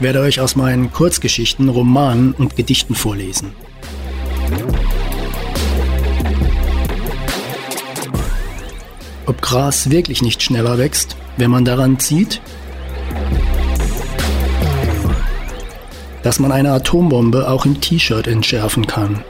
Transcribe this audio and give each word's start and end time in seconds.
Ich 0.00 0.04
werde 0.04 0.20
euch 0.20 0.40
aus 0.40 0.56
meinen 0.56 0.90
Kurzgeschichten, 0.90 1.68
Romanen 1.68 2.32
und 2.32 2.56
Gedichten 2.56 2.94
vorlesen. 2.94 3.52
Ob 9.26 9.42
Gras 9.42 9.90
wirklich 9.90 10.22
nicht 10.22 10.42
schneller 10.42 10.78
wächst, 10.78 11.16
wenn 11.36 11.50
man 11.50 11.66
daran 11.66 11.98
zieht? 11.98 12.40
Dass 16.22 16.38
man 16.38 16.52
eine 16.52 16.72
Atombombe 16.72 17.48
auch 17.48 17.64
im 17.64 17.80
T-Shirt 17.80 18.26
entschärfen 18.26 18.86
kann. 18.86 19.24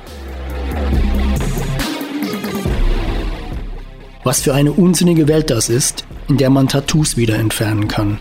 Was 4.25 4.41
für 4.41 4.55
eine 4.55 4.73
unsinnige 4.73 5.29
Welt 5.29 5.51
das 5.51 5.69
ist, 5.69 6.05
in 6.29 6.37
der 6.37 6.51
man 6.51 6.69
Tattoos 6.69 7.17
wieder 7.17 7.37
entfernen 7.37 7.89
kann. 7.89 8.19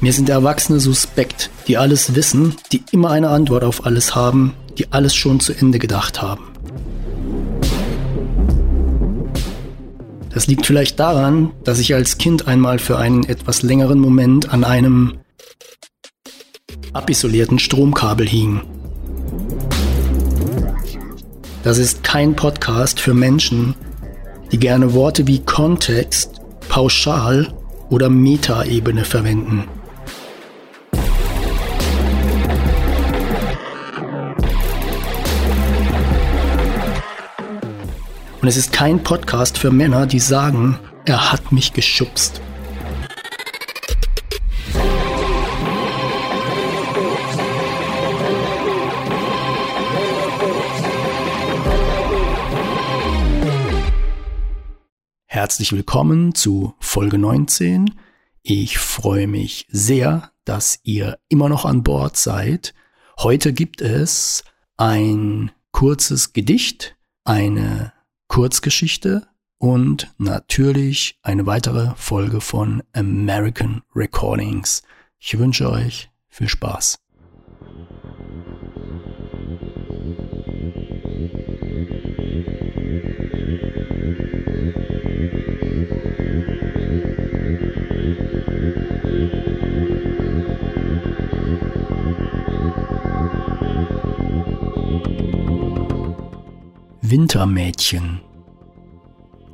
Mir 0.00 0.12
sind 0.12 0.28
Erwachsene 0.28 0.80
suspekt, 0.80 1.50
die 1.66 1.78
alles 1.78 2.14
wissen, 2.14 2.56
die 2.72 2.82
immer 2.92 3.10
eine 3.10 3.30
Antwort 3.30 3.64
auf 3.64 3.86
alles 3.86 4.14
haben, 4.14 4.54
die 4.76 4.92
alles 4.92 5.14
schon 5.14 5.40
zu 5.40 5.52
Ende 5.54 5.78
gedacht 5.78 6.20
haben. 6.20 6.53
Das 10.34 10.48
liegt 10.48 10.66
vielleicht 10.66 10.98
daran, 10.98 11.52
dass 11.62 11.78
ich 11.78 11.94
als 11.94 12.18
Kind 12.18 12.48
einmal 12.48 12.80
für 12.80 12.98
einen 12.98 13.22
etwas 13.22 13.62
längeren 13.62 14.00
Moment 14.00 14.52
an 14.52 14.64
einem 14.64 15.18
abisolierten 16.92 17.60
Stromkabel 17.60 18.28
hing. 18.28 18.62
Das 21.62 21.78
ist 21.78 22.02
kein 22.02 22.34
Podcast 22.34 22.98
für 22.98 23.14
Menschen, 23.14 23.76
die 24.50 24.58
gerne 24.58 24.92
Worte 24.92 25.26
wie 25.28 25.38
Kontext, 25.38 26.40
Pauschal 26.68 27.54
oder 27.88 28.10
Metaebene 28.10 29.04
verwenden. 29.04 29.64
Und 38.44 38.48
es 38.48 38.58
ist 38.58 38.74
kein 38.74 39.02
Podcast 39.02 39.56
für 39.56 39.70
Männer, 39.70 40.06
die 40.06 40.18
sagen, 40.18 40.78
er 41.06 41.32
hat 41.32 41.50
mich 41.50 41.72
geschubst. 41.72 42.42
Herzlich 55.24 55.72
willkommen 55.72 56.34
zu 56.34 56.74
Folge 56.80 57.16
19. 57.16 57.98
Ich 58.42 58.76
freue 58.76 59.26
mich 59.26 59.66
sehr, 59.70 60.32
dass 60.44 60.80
ihr 60.82 61.18
immer 61.30 61.48
noch 61.48 61.64
an 61.64 61.82
Bord 61.82 62.18
seid. 62.18 62.74
Heute 63.18 63.54
gibt 63.54 63.80
es 63.80 64.44
ein 64.76 65.50
kurzes 65.72 66.34
Gedicht, 66.34 66.98
eine 67.24 67.93
Kurzgeschichte 68.34 69.28
und 69.58 70.12
natürlich 70.18 71.20
eine 71.22 71.46
weitere 71.46 71.92
Folge 71.94 72.40
von 72.40 72.82
American 72.92 73.82
Recordings. 73.94 74.82
Ich 75.20 75.38
wünsche 75.38 75.70
euch 75.70 76.10
viel 76.26 76.48
Spaß. 76.48 76.98
Wintermädchen. 97.00 98.23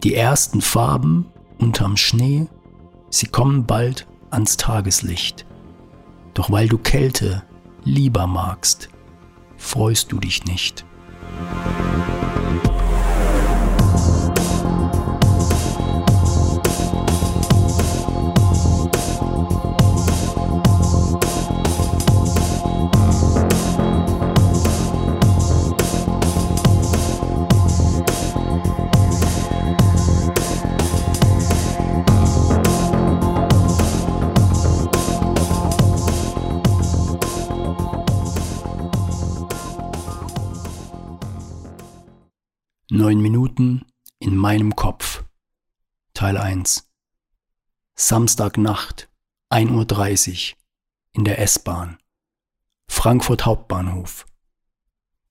Die 0.03 0.15
ersten 0.15 0.63
Farben 0.63 1.27
unterm 1.59 1.99
Schnee, 1.99 2.47
sie 3.11 3.27
kommen 3.27 3.67
bald 3.67 4.07
ans 4.31 4.57
Tageslicht. 4.57 5.45
Doch 6.33 6.51
weil 6.51 6.69
du 6.69 6.79
Kälte 6.79 7.43
lieber 7.85 8.27
magst, 8.27 8.89
freust 9.59 10.11
du 10.11 10.19
dich 10.19 10.45
nicht. 10.47 10.87
Neun 43.11 43.23
Minuten 43.23 43.87
in 44.21 44.37
meinem 44.37 44.77
Kopf. 44.77 45.25
Teil 46.15 46.37
1. 46.37 46.89
Samstagnacht, 47.97 49.09
1.30 49.51 50.53
Uhr, 50.53 50.59
in 51.15 51.25
der 51.25 51.41
S-Bahn. 51.41 51.99
Frankfurt 52.87 53.47
Hauptbahnhof. 53.47 54.27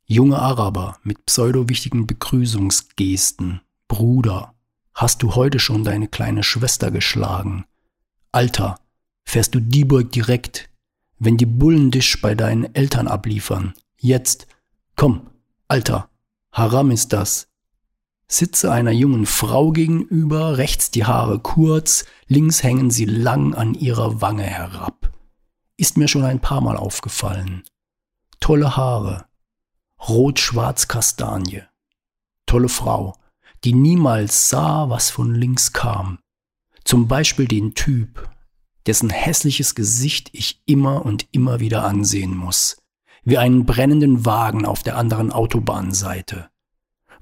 Junge 0.03 0.39
Araber 0.39 0.97
mit 1.03 1.25
pseudo-wichtigen 1.25 2.05
Begrüßungsgesten. 2.05 3.61
Bruder, 3.87 4.53
hast 4.93 5.23
du 5.23 5.35
heute 5.35 5.59
schon 5.59 5.85
deine 5.85 6.09
kleine 6.09 6.43
Schwester 6.43 6.91
geschlagen? 6.91 7.63
Alter, 8.33 8.77
fährst 9.23 9.55
du 9.55 9.61
Dieburg 9.61 10.11
direkt, 10.11 10.69
wenn 11.17 11.37
die 11.37 11.45
Bullen 11.45 11.91
dich 11.91 12.19
bei 12.21 12.35
deinen 12.35 12.75
Eltern 12.75 13.07
abliefern? 13.07 13.73
Jetzt, 13.95 14.47
komm, 14.97 15.29
Alter, 15.69 16.09
Haram 16.51 16.91
ist 16.91 17.13
das 17.13 17.48
sitze 18.31 18.71
einer 18.71 18.91
jungen 18.91 19.25
Frau 19.25 19.71
gegenüber, 19.71 20.57
rechts 20.57 20.91
die 20.91 21.05
Haare 21.05 21.39
kurz, 21.39 22.05
links 22.27 22.63
hängen 22.63 22.91
sie 22.91 23.05
lang 23.05 23.55
an 23.55 23.73
ihrer 23.73 24.21
Wange 24.21 24.43
herab. 24.43 25.11
Ist 25.77 25.97
mir 25.97 26.07
schon 26.07 26.23
ein 26.23 26.39
paar 26.39 26.61
Mal 26.61 26.77
aufgefallen. 26.77 27.63
Tolle 28.39 28.77
Haare, 28.77 29.25
rot-schwarz-kastanie. 30.07 31.63
Tolle 32.45 32.69
Frau, 32.69 33.15
die 33.63 33.73
niemals 33.73 34.49
sah, 34.49 34.89
was 34.89 35.09
von 35.09 35.33
links 35.33 35.73
kam. 35.73 36.19
Zum 36.85 37.07
Beispiel 37.07 37.47
den 37.47 37.73
Typ, 37.73 38.29
dessen 38.85 39.09
hässliches 39.09 39.75
Gesicht 39.75 40.29
ich 40.33 40.61
immer 40.65 41.05
und 41.05 41.27
immer 41.31 41.59
wieder 41.59 41.83
ansehen 41.83 42.35
muss, 42.35 42.77
wie 43.23 43.37
einen 43.37 43.65
brennenden 43.65 44.25
Wagen 44.25 44.65
auf 44.65 44.83
der 44.83 44.97
anderen 44.97 45.31
Autobahnseite 45.31 46.49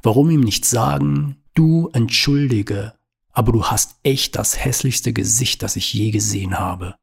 Warum 0.02 0.30
ihm 0.30 0.42
nicht 0.42 0.66
sagen, 0.66 1.38
du 1.54 1.90
entschuldige, 1.94 2.94
aber 3.32 3.52
du 3.52 3.66
hast 3.66 4.00
echt 4.04 4.36
das 4.36 4.64
hässlichste 4.64 5.14
Gesicht, 5.14 5.62
das 5.64 5.76
ich 5.76 5.94
je 5.94 6.12
gesehen 6.12 6.60
habe. 6.60 6.96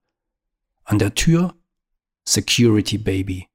An 0.85 0.99
der 0.99 1.15
Tür 1.15 1.55
Security 2.27 2.99
Baby. 2.99 3.47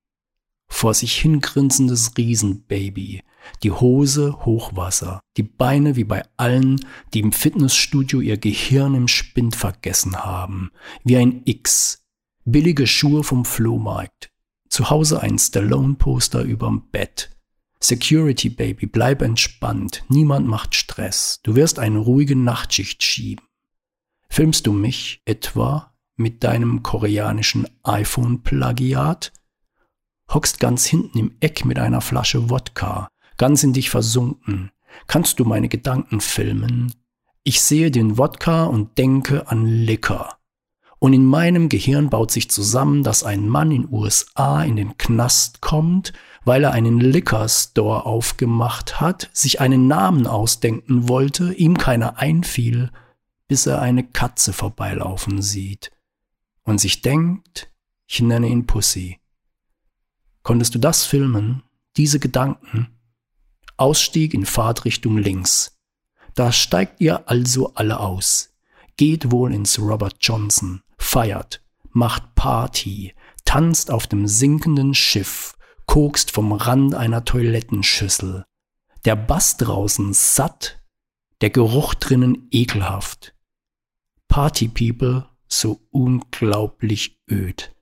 Vor 0.68 0.94
sich 0.94 1.16
hingrinsendes 1.18 2.13
Riesenbaby. 2.18 3.24
Die 3.63 3.72
Hose 3.72 4.46
Hochwasser. 4.46 5.19
Die 5.38 5.44
Beine 5.44 5.96
wie 5.96 6.04
bei 6.04 6.24
allen, 6.38 6.86
die 7.13 7.19
im 7.19 7.31
Fitnessstudio 7.31 8.22
ihr 8.22 8.38
Gehirn 8.38 8.94
im 8.94 9.08
Spind 9.08 9.56
vergessen 9.56 10.24
haben. 10.24 10.72
Wie 11.04 11.18
ein 11.18 11.42
X. 11.46 12.06
Billige 12.46 12.88
Schuhe 12.88 13.24
vom 13.24 13.46
Flohmarkt. 13.46 14.30
Zu 14.69 14.90
Hause 14.90 15.22
ein 15.22 15.40
Stallone-Poster 15.40 16.44
überm 16.44 16.90
Bett. 16.92 17.31
Security 17.81 18.50
Baby, 18.50 18.88
bleib 18.88 19.22
entspannt, 19.22 20.04
niemand 20.10 20.48
macht 20.48 20.76
Stress, 20.76 21.40
du 21.44 21.56
wirst 21.56 21.80
eine 21.80 22.00
ruhige 22.00 22.36
Nachtschicht 22.36 23.02
schieben. 23.04 23.46
Filmst 24.30 24.68
du 24.68 24.74
mich 24.74 25.22
etwa 25.26 25.94
mit 26.18 26.44
deinem 26.44 26.84
koreanischen 26.84 27.68
iPhone-Plagiat? 27.84 29.31
Hockst 30.31 30.60
ganz 30.60 30.86
hinten 30.86 31.18
im 31.18 31.36
Eck 31.40 31.64
mit 31.64 31.80
einer 31.80 32.02
Flasche 32.02 32.50
Wodka, 32.50 33.08
ganz 33.38 33.64
in 33.64 33.74
dich 33.74 33.90
versunken. 33.90 34.72
Kannst 35.08 35.40
du 35.40 35.46
meine 35.46 35.70
Gedanken 35.70 36.20
filmen? 36.20 36.94
Ich 37.44 37.62
sehe 37.62 37.92
den 37.92 38.18
Wodka 38.18 38.66
und 38.66 38.98
denke 38.98 39.48
an 39.48 39.66
Liquor. 39.66 40.38
Und 41.00 41.14
in 41.14 41.25
meinem 41.25 41.70
Gehirn 41.70 42.10
baut 42.10 42.30
sich 42.30 42.52
zusammen, 42.52 43.04
dass 43.04 43.24
ein 43.24 43.48
Mann 43.48 43.72
in 43.72 43.88
USA 43.90 44.62
in 44.64 44.75
den 44.75 44.98
Knast 44.98 45.62
kommt, 45.62 46.12
weil 46.45 46.63
er 46.63 46.71
einen 46.71 47.00
Liquor 47.00 47.47
Store 47.50 48.06
aufgemacht 48.06 49.01
hat, 49.01 49.30
sich 49.33 49.62
einen 49.62 49.88
Namen 49.88 50.27
ausdenken 50.27 51.09
wollte, 51.09 51.53
ihm 51.53 51.77
keiner 51.77 52.18
einfiel, 52.18 52.91
bis 53.47 53.65
er 53.65 53.81
eine 53.81 54.03
Katze 54.03 54.53
vorbeilaufen 54.53 55.41
sieht 55.41 55.91
und 56.63 56.80
sich 56.80 57.01
denkt, 57.01 57.71
ich 58.06 58.21
nenne 58.21 58.47
ihn 58.47 58.65
Pussy. 58.65 59.19
Konntest 60.44 60.75
du 60.75 60.80
das 60.80 61.06
filmen? 61.06 61.63
Diese 61.97 62.19
Gedanken? 62.19 62.88
Ausstieg 63.77 64.33
in 64.33 64.45
Fahrtrichtung 64.45 65.18
links. 65.18 65.80
Da 66.36 66.51
steigt 66.51 67.01
ihr 67.01 67.27
also 67.27 67.74
alle 67.74 68.00
aus. 68.00 68.56
Geht 68.97 69.31
wohl 69.31 69.53
ins 69.53 69.80
Robert 69.80 70.18
Johnson, 70.21 70.81
feiert, 70.97 71.62
macht 71.91 72.36
Party, 72.36 73.13
tanzt 73.45 73.91
auf 73.91 74.07
dem 74.07 74.27
sinkenden 74.27 74.94
Schiff, 74.94 75.56
kokst 75.89 76.30
vom 76.30 76.51
Rand 76.51 76.94
einer 76.94 77.25
Toilettenschüssel. 77.25 78.45
Der 79.06 79.15
Bass 79.15 79.57
draußen 79.57 80.13
satt, 80.13 80.80
der 81.41 81.50
Geruch 81.50 81.95
drinnen 81.95 82.47
ekelhaft. 82.51 83.33
Party 84.27 84.68
People 84.68 85.27
so 85.47 85.80
unglaublich 85.89 87.19
öd. 87.27 87.74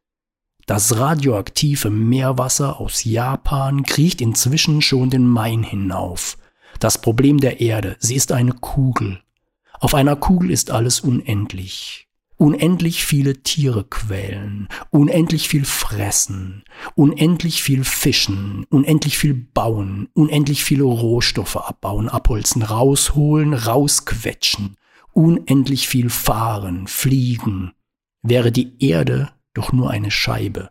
Das 0.65 0.97
radioaktive 0.97 1.89
Meerwasser 1.89 2.79
aus 2.79 3.03
Japan 3.03 3.83
kriecht 3.83 4.21
inzwischen 4.21 4.81
schon 4.81 5.09
den 5.09 5.27
Main 5.27 5.63
hinauf. 5.63 6.37
Das 6.79 7.01
Problem 7.01 7.41
der 7.41 7.59
Erde, 7.59 7.97
sie 7.99 8.15
ist 8.15 8.31
eine 8.31 8.53
Kugel. 8.53 9.21
Auf 9.81 9.93
einer 9.93 10.15
Kugel 10.15 10.51
ist 10.51 10.71
alles 10.71 11.01
unendlich 11.01 12.06
unendlich 12.37 13.03
viele 13.03 13.41
Tiere 13.41 13.83
quälen, 13.83 14.67
unendlich 14.91 15.49
viel 15.49 15.65
fressen, 15.65 16.63
unendlich 16.95 17.63
viel 17.63 17.83
fischen, 17.83 18.65
unendlich 18.69 19.17
viel 19.17 19.33
bauen, 19.33 20.07
unendlich 20.13 20.63
viele 20.63 20.83
Rohstoffe 20.83 21.57
abbauen, 21.57 22.09
abholzen, 22.09 22.61
rausholen, 22.61 23.53
rausquetschen, 23.53 24.77
unendlich 25.13 25.87
viel 25.87 26.09
fahren, 26.09 26.87
fliegen, 26.87 27.73
wäre 28.21 28.51
die 28.51 28.85
Erde 28.85 29.31
doch 29.53 29.73
nur 29.73 29.89
eine 29.89 30.11
Scheibe. 30.11 30.69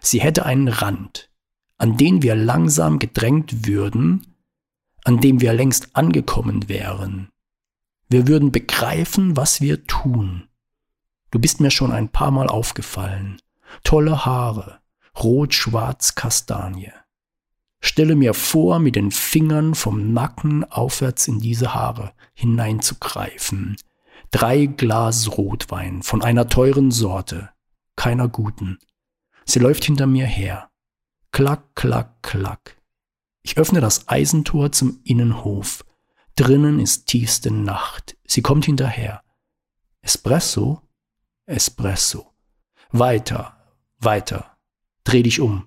Sie 0.00 0.20
hätte 0.20 0.46
einen 0.46 0.68
Rand, 0.68 1.30
an 1.76 1.98
den 1.98 2.22
wir 2.22 2.34
langsam 2.34 2.98
gedrängt 2.98 3.66
würden, 3.66 4.26
an 5.04 5.20
dem 5.20 5.42
wir 5.42 5.52
längst 5.52 5.94
angekommen 5.94 6.68
wären. 6.68 7.28
Wir 8.08 8.26
würden 8.26 8.52
begreifen, 8.52 9.36
was 9.36 9.60
wir 9.60 9.86
tun 9.86 10.48
Du 11.34 11.40
bist 11.40 11.60
mir 11.60 11.72
schon 11.72 11.90
ein 11.90 12.10
paar 12.10 12.30
Mal 12.30 12.46
aufgefallen. 12.46 13.42
Tolle 13.82 14.24
Haare, 14.24 14.78
rot-schwarz-kastanie. 15.20 16.92
Stelle 17.80 18.14
mir 18.14 18.34
vor, 18.34 18.78
mit 18.78 18.94
den 18.94 19.10
Fingern 19.10 19.74
vom 19.74 20.12
Nacken 20.12 20.62
aufwärts 20.62 21.26
in 21.26 21.40
diese 21.40 21.74
Haare 21.74 22.12
hineinzugreifen. 22.34 23.76
Drei 24.30 24.66
Glas 24.66 25.36
Rotwein 25.36 26.04
von 26.04 26.22
einer 26.22 26.48
teuren 26.48 26.92
Sorte, 26.92 27.50
keiner 27.96 28.28
guten. 28.28 28.78
Sie 29.44 29.58
läuft 29.58 29.84
hinter 29.86 30.06
mir 30.06 30.26
her. 30.26 30.70
Klack, 31.32 31.74
klack, 31.74 32.22
klack. 32.22 32.80
Ich 33.42 33.58
öffne 33.58 33.80
das 33.80 34.06
Eisentor 34.06 34.70
zum 34.70 35.00
Innenhof. 35.02 35.84
Drinnen 36.36 36.78
ist 36.78 37.06
tiefste 37.06 37.50
Nacht. 37.50 38.16
Sie 38.24 38.40
kommt 38.40 38.66
hinterher. 38.66 39.24
Espresso? 40.00 40.83
Espresso. 41.46 42.32
Weiter, 42.90 43.56
weiter. 43.98 44.56
Dreh 45.04 45.22
dich 45.22 45.40
um. 45.40 45.66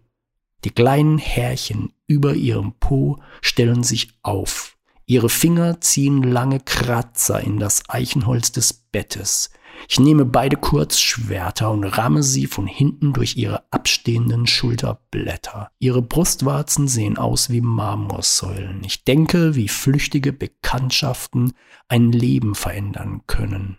Die 0.64 0.72
kleinen 0.72 1.20
Härchen 1.20 1.94
über 2.08 2.34
ihrem 2.34 2.74
Po 2.80 3.20
stellen 3.42 3.84
sich 3.84 4.18
auf. 4.24 4.76
Ihre 5.06 5.30
Finger 5.30 5.80
ziehen 5.80 6.24
lange 6.24 6.60
Kratzer 6.60 7.42
in 7.42 7.60
das 7.60 7.84
Eichenholz 7.90 8.52
des 8.52 8.74
Bettes. 8.74 9.52
Ich 9.88 10.00
nehme 10.00 10.26
beide 10.26 10.58
Kurzschwerter 10.58 11.70
und 11.70 11.84
ramme 11.84 12.24
sie 12.24 12.48
von 12.48 12.66
hinten 12.66 13.14
durch 13.14 13.38
ihre 13.38 13.72
abstehenden 13.72 14.48
Schulterblätter. 14.48 15.70
Ihre 15.78 16.02
Brustwarzen 16.02 16.88
sehen 16.88 17.20
aus 17.20 17.52
wie 17.52 17.62
Marmorsäulen. 17.62 18.82
Ich 18.84 19.04
denke, 19.04 19.56
wie 19.56 19.68
flüchtige 19.68 20.34
Bekanntschaften 20.34 21.54
ein 21.88 22.12
Leben 22.12 22.56
verändern 22.56 23.22
können 23.28 23.78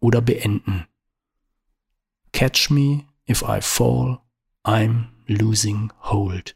oder 0.00 0.20
beenden. 0.20 0.86
Catch 2.32 2.70
me 2.70 3.06
if 3.26 3.42
I 3.42 3.60
fall, 3.60 4.22
I'm 4.64 5.08
losing 5.28 5.90
hold. 5.98 6.54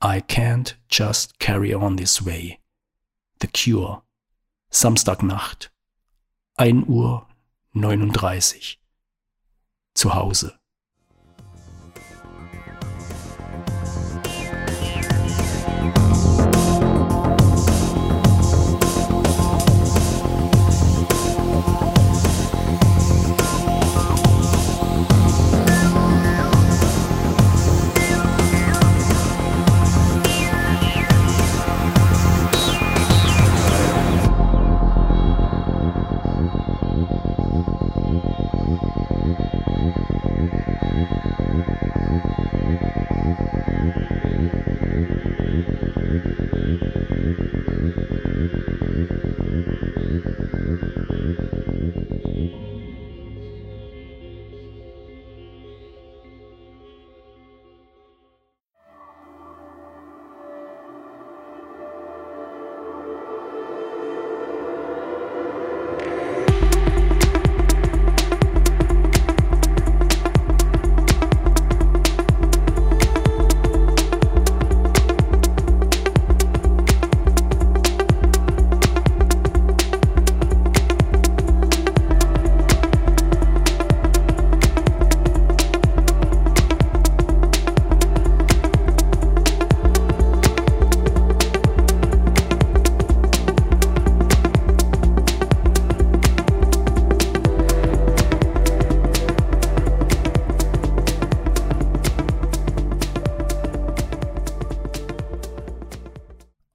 I 0.00 0.20
can't 0.20 0.74
just 0.88 1.38
carry 1.38 1.72
on 1.72 1.96
this 1.96 2.22
way. 2.24 2.60
The 3.40 3.46
Cure. 3.46 4.02
Samstagnacht. 4.70 5.70
1 6.56 6.86
Uhr 6.88 7.26
39. 7.72 8.78
Zu 9.94 10.14
Hause. 10.14 10.58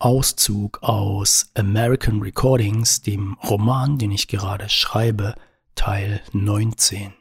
Auszug 0.09 0.81
aus 0.81 1.51
American 1.53 2.19
Recordings, 2.19 3.03
dem 3.03 3.33
Roman, 3.47 3.99
den 3.99 4.09
ich 4.09 4.27
gerade 4.27 4.67
schreibe, 4.67 5.35
Teil 5.75 6.23
19. 6.31 7.13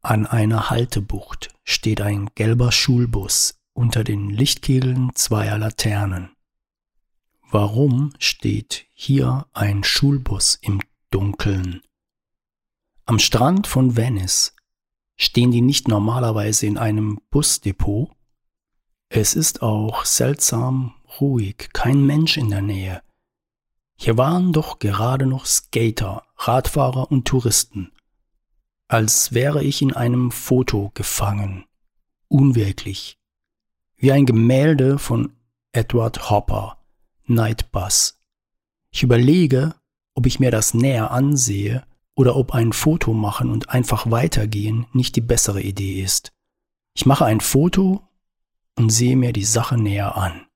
An 0.00 0.26
einer 0.26 0.68
Haltebucht 0.68 1.54
steht 1.62 2.00
ein 2.00 2.30
gelber 2.34 2.72
Schulbus 2.72 3.54
unter 3.72 4.02
den 4.02 4.30
Lichtkegeln 4.30 5.12
zweier 5.14 5.58
Laternen. 5.58 6.30
Warum 7.52 8.12
steht 8.18 8.86
hier 8.92 9.46
ein 9.52 9.84
Schulbus 9.84 10.58
im 10.60 10.80
Dunkeln? 11.12 11.82
Am 13.04 13.20
Strand 13.20 13.68
von 13.68 13.96
Venice 13.96 14.56
stehen 15.14 15.52
die 15.52 15.62
nicht 15.62 15.86
normalerweise 15.86 16.66
in 16.66 16.78
einem 16.78 17.20
Busdepot? 17.30 18.10
Es 19.08 19.34
ist 19.36 19.62
auch 19.62 20.04
seltsam 20.04 20.94
ruhig, 21.20 21.70
kein 21.72 22.04
Mensch 22.04 22.36
in 22.36 22.50
der 22.50 22.62
Nähe. 22.62 23.02
Hier 23.96 24.16
waren 24.18 24.52
doch 24.52 24.78
gerade 24.78 25.26
noch 25.26 25.46
Skater, 25.46 26.24
Radfahrer 26.36 27.10
und 27.10 27.26
Touristen. 27.26 27.92
als 28.92 29.32
wäre 29.32 29.64
ich 29.64 29.80
in 29.80 29.94
einem 29.94 30.30
Foto 30.30 30.90
gefangen. 30.92 31.64
Unwirklich. 32.28 33.16
Wie 33.96 34.12
ein 34.12 34.26
Gemälde 34.26 34.98
von 34.98 35.32
Edward 35.72 36.28
Hopper, 36.28 36.76
Night 37.24 37.72
Bus. 37.72 38.20
Ich 38.90 39.02
überlege, 39.02 39.74
ob 40.14 40.26
ich 40.26 40.40
mir 40.40 40.50
das 40.50 40.74
näher 40.74 41.10
ansehe 41.10 41.86
oder 42.14 42.36
ob 42.36 42.52
ein 42.52 42.74
Foto 42.74 43.14
machen 43.14 43.48
und 43.50 43.70
einfach 43.70 44.10
weitergehen 44.10 44.84
nicht 44.92 45.16
die 45.16 45.22
bessere 45.22 45.62
Idee 45.62 46.02
ist. 46.02 46.32
Ich 46.94 47.06
mache 47.06 47.24
ein 47.24 47.40
Foto 47.40 48.06
und 48.76 48.90
sehe 48.90 49.16
mir 49.16 49.32
die 49.32 49.46
Sache 49.46 49.78
näher 49.78 50.16
an. 50.16 50.46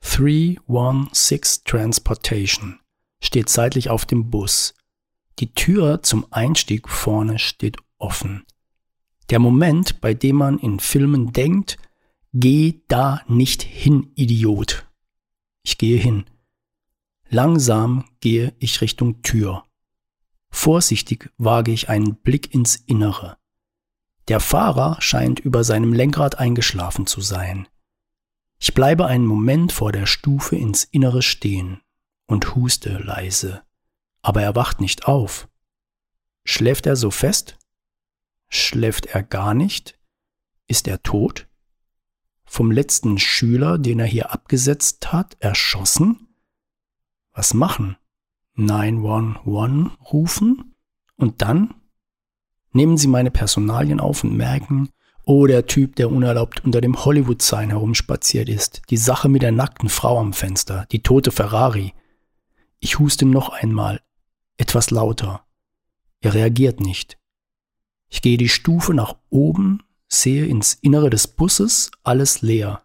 316 0.00 1.64
Transportation 1.64 2.80
steht 3.20 3.48
seitlich 3.48 3.90
auf 3.90 4.06
dem 4.06 4.30
Bus. 4.30 4.74
Die 5.38 5.52
Tür 5.54 6.02
zum 6.02 6.26
Einstieg 6.32 6.88
vorne 6.88 7.38
steht 7.38 7.76
offen. 7.98 8.44
Der 9.30 9.38
Moment, 9.38 10.00
bei 10.00 10.14
dem 10.14 10.36
man 10.36 10.58
in 10.58 10.80
Filmen 10.80 11.32
denkt, 11.32 11.78
geh 12.32 12.80
da 12.88 13.22
nicht 13.28 13.62
hin, 13.62 14.10
Idiot. 14.14 14.86
Ich 15.62 15.78
gehe 15.78 15.98
hin. 15.98 16.24
Langsam 17.28 18.04
gehe 18.20 18.54
ich 18.58 18.80
Richtung 18.80 19.22
Tür. 19.22 19.64
Vorsichtig 20.50 21.30
wage 21.36 21.72
ich 21.72 21.88
einen 21.88 22.16
Blick 22.16 22.54
ins 22.54 22.76
Innere. 22.76 23.36
Der 24.28 24.40
Fahrer 24.40 24.96
scheint 25.00 25.40
über 25.40 25.62
seinem 25.62 25.92
Lenkrad 25.92 26.38
eingeschlafen 26.38 27.06
zu 27.06 27.20
sein. 27.20 27.68
Ich 28.58 28.74
bleibe 28.74 29.06
einen 29.06 29.26
Moment 29.26 29.72
vor 29.72 29.92
der 29.92 30.06
Stufe 30.06 30.56
ins 30.56 30.84
Innere 30.84 31.22
stehen 31.22 31.80
und 32.26 32.54
huste 32.56 32.98
leise. 32.98 33.62
Aber 34.22 34.42
er 34.42 34.56
wacht 34.56 34.80
nicht 34.80 35.06
auf. 35.06 35.48
Schläft 36.44 36.86
er 36.86 36.96
so 36.96 37.10
fest? 37.10 37.56
Schläft 38.48 39.06
er 39.06 39.22
gar 39.22 39.54
nicht? 39.54 39.98
Ist 40.66 40.88
er 40.88 41.02
tot? 41.02 41.48
Vom 42.44 42.70
letzten 42.70 43.18
Schüler, 43.18 43.78
den 43.78 44.00
er 44.00 44.06
hier 44.06 44.32
abgesetzt 44.32 45.12
hat, 45.12 45.36
erschossen? 45.38 46.28
Was 47.32 47.54
machen? 47.54 47.96
911 48.54 49.96
rufen? 50.12 50.74
Und 51.16 51.42
dann? 51.42 51.74
Nehmen 52.72 52.96
Sie 52.96 53.08
meine 53.08 53.30
Personalien 53.30 54.00
auf 54.00 54.24
und 54.24 54.36
merken, 54.36 54.90
oh, 55.28 55.46
der 55.46 55.66
Typ, 55.66 55.94
der 55.96 56.10
unerlaubt 56.10 56.64
unter 56.64 56.80
dem 56.80 57.04
Hollywood-Sign 57.04 57.68
herumspaziert 57.68 58.48
ist, 58.48 58.80
die 58.88 58.96
Sache 58.96 59.28
mit 59.28 59.42
der 59.42 59.52
nackten 59.52 59.90
Frau 59.90 60.18
am 60.18 60.32
Fenster, 60.32 60.86
die 60.90 61.02
tote 61.02 61.30
Ferrari. 61.30 61.92
Ich 62.80 62.98
huste 62.98 63.26
noch 63.26 63.50
einmal, 63.50 64.00
etwas 64.56 64.90
lauter. 64.90 65.44
Er 66.20 66.32
reagiert 66.32 66.80
nicht. 66.80 67.18
Ich 68.08 68.22
gehe 68.22 68.38
die 68.38 68.48
Stufe 68.48 68.94
nach 68.94 69.16
oben, 69.28 69.82
sehe 70.08 70.46
ins 70.46 70.78
Innere 70.80 71.10
des 71.10 71.26
Busses, 71.26 71.90
alles 72.02 72.40
leer, 72.40 72.82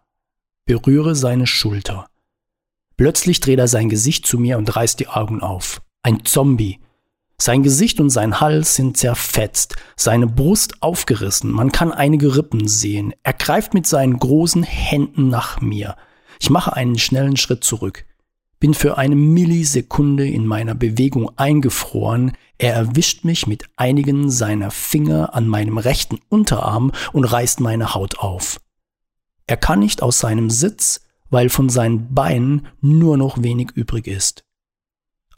berühre 0.66 1.16
seine 1.16 1.46
Schulter. 1.46 2.10
Plötzlich 2.98 3.40
dreht 3.40 3.58
er 3.58 3.68
sein 3.68 3.88
Gesicht 3.88 4.26
zu 4.26 4.38
mir 4.38 4.58
und 4.58 4.76
reißt 4.76 5.00
die 5.00 5.08
Augen 5.08 5.40
auf. 5.40 5.80
Ein 6.02 6.26
Zombie. 6.26 6.78
Sein 7.36 7.62
Gesicht 7.62 8.00
und 8.00 8.10
sein 8.10 8.40
Hals 8.40 8.76
sind 8.76 8.96
zerfetzt, 8.96 9.76
seine 9.96 10.26
Brust 10.26 10.82
aufgerissen, 10.82 11.50
man 11.50 11.72
kann 11.72 11.92
einige 11.92 12.36
Rippen 12.36 12.68
sehen. 12.68 13.12
Er 13.22 13.32
greift 13.32 13.74
mit 13.74 13.86
seinen 13.86 14.18
großen 14.18 14.62
Händen 14.62 15.28
nach 15.28 15.60
mir. 15.60 15.96
Ich 16.40 16.50
mache 16.50 16.74
einen 16.74 16.98
schnellen 16.98 17.36
Schritt 17.36 17.64
zurück 17.64 18.04
bin 18.64 18.72
für 18.72 18.96
eine 18.96 19.14
Millisekunde 19.14 20.26
in 20.26 20.46
meiner 20.46 20.74
Bewegung 20.74 21.36
eingefroren, 21.36 22.32
er 22.56 22.72
erwischt 22.72 23.22
mich 23.22 23.46
mit 23.46 23.64
einigen 23.76 24.30
seiner 24.30 24.70
Finger 24.70 25.34
an 25.34 25.46
meinem 25.46 25.76
rechten 25.76 26.18
Unterarm 26.30 26.90
und 27.12 27.24
reißt 27.24 27.60
meine 27.60 27.94
Haut 27.94 28.20
auf. 28.20 28.58
Er 29.46 29.58
kann 29.58 29.80
nicht 29.80 30.02
aus 30.02 30.18
seinem 30.18 30.48
Sitz, 30.48 31.02
weil 31.28 31.50
von 31.50 31.68
seinen 31.68 32.14
Beinen 32.14 32.66
nur 32.80 33.18
noch 33.18 33.42
wenig 33.42 33.72
übrig 33.74 34.06
ist. 34.06 34.46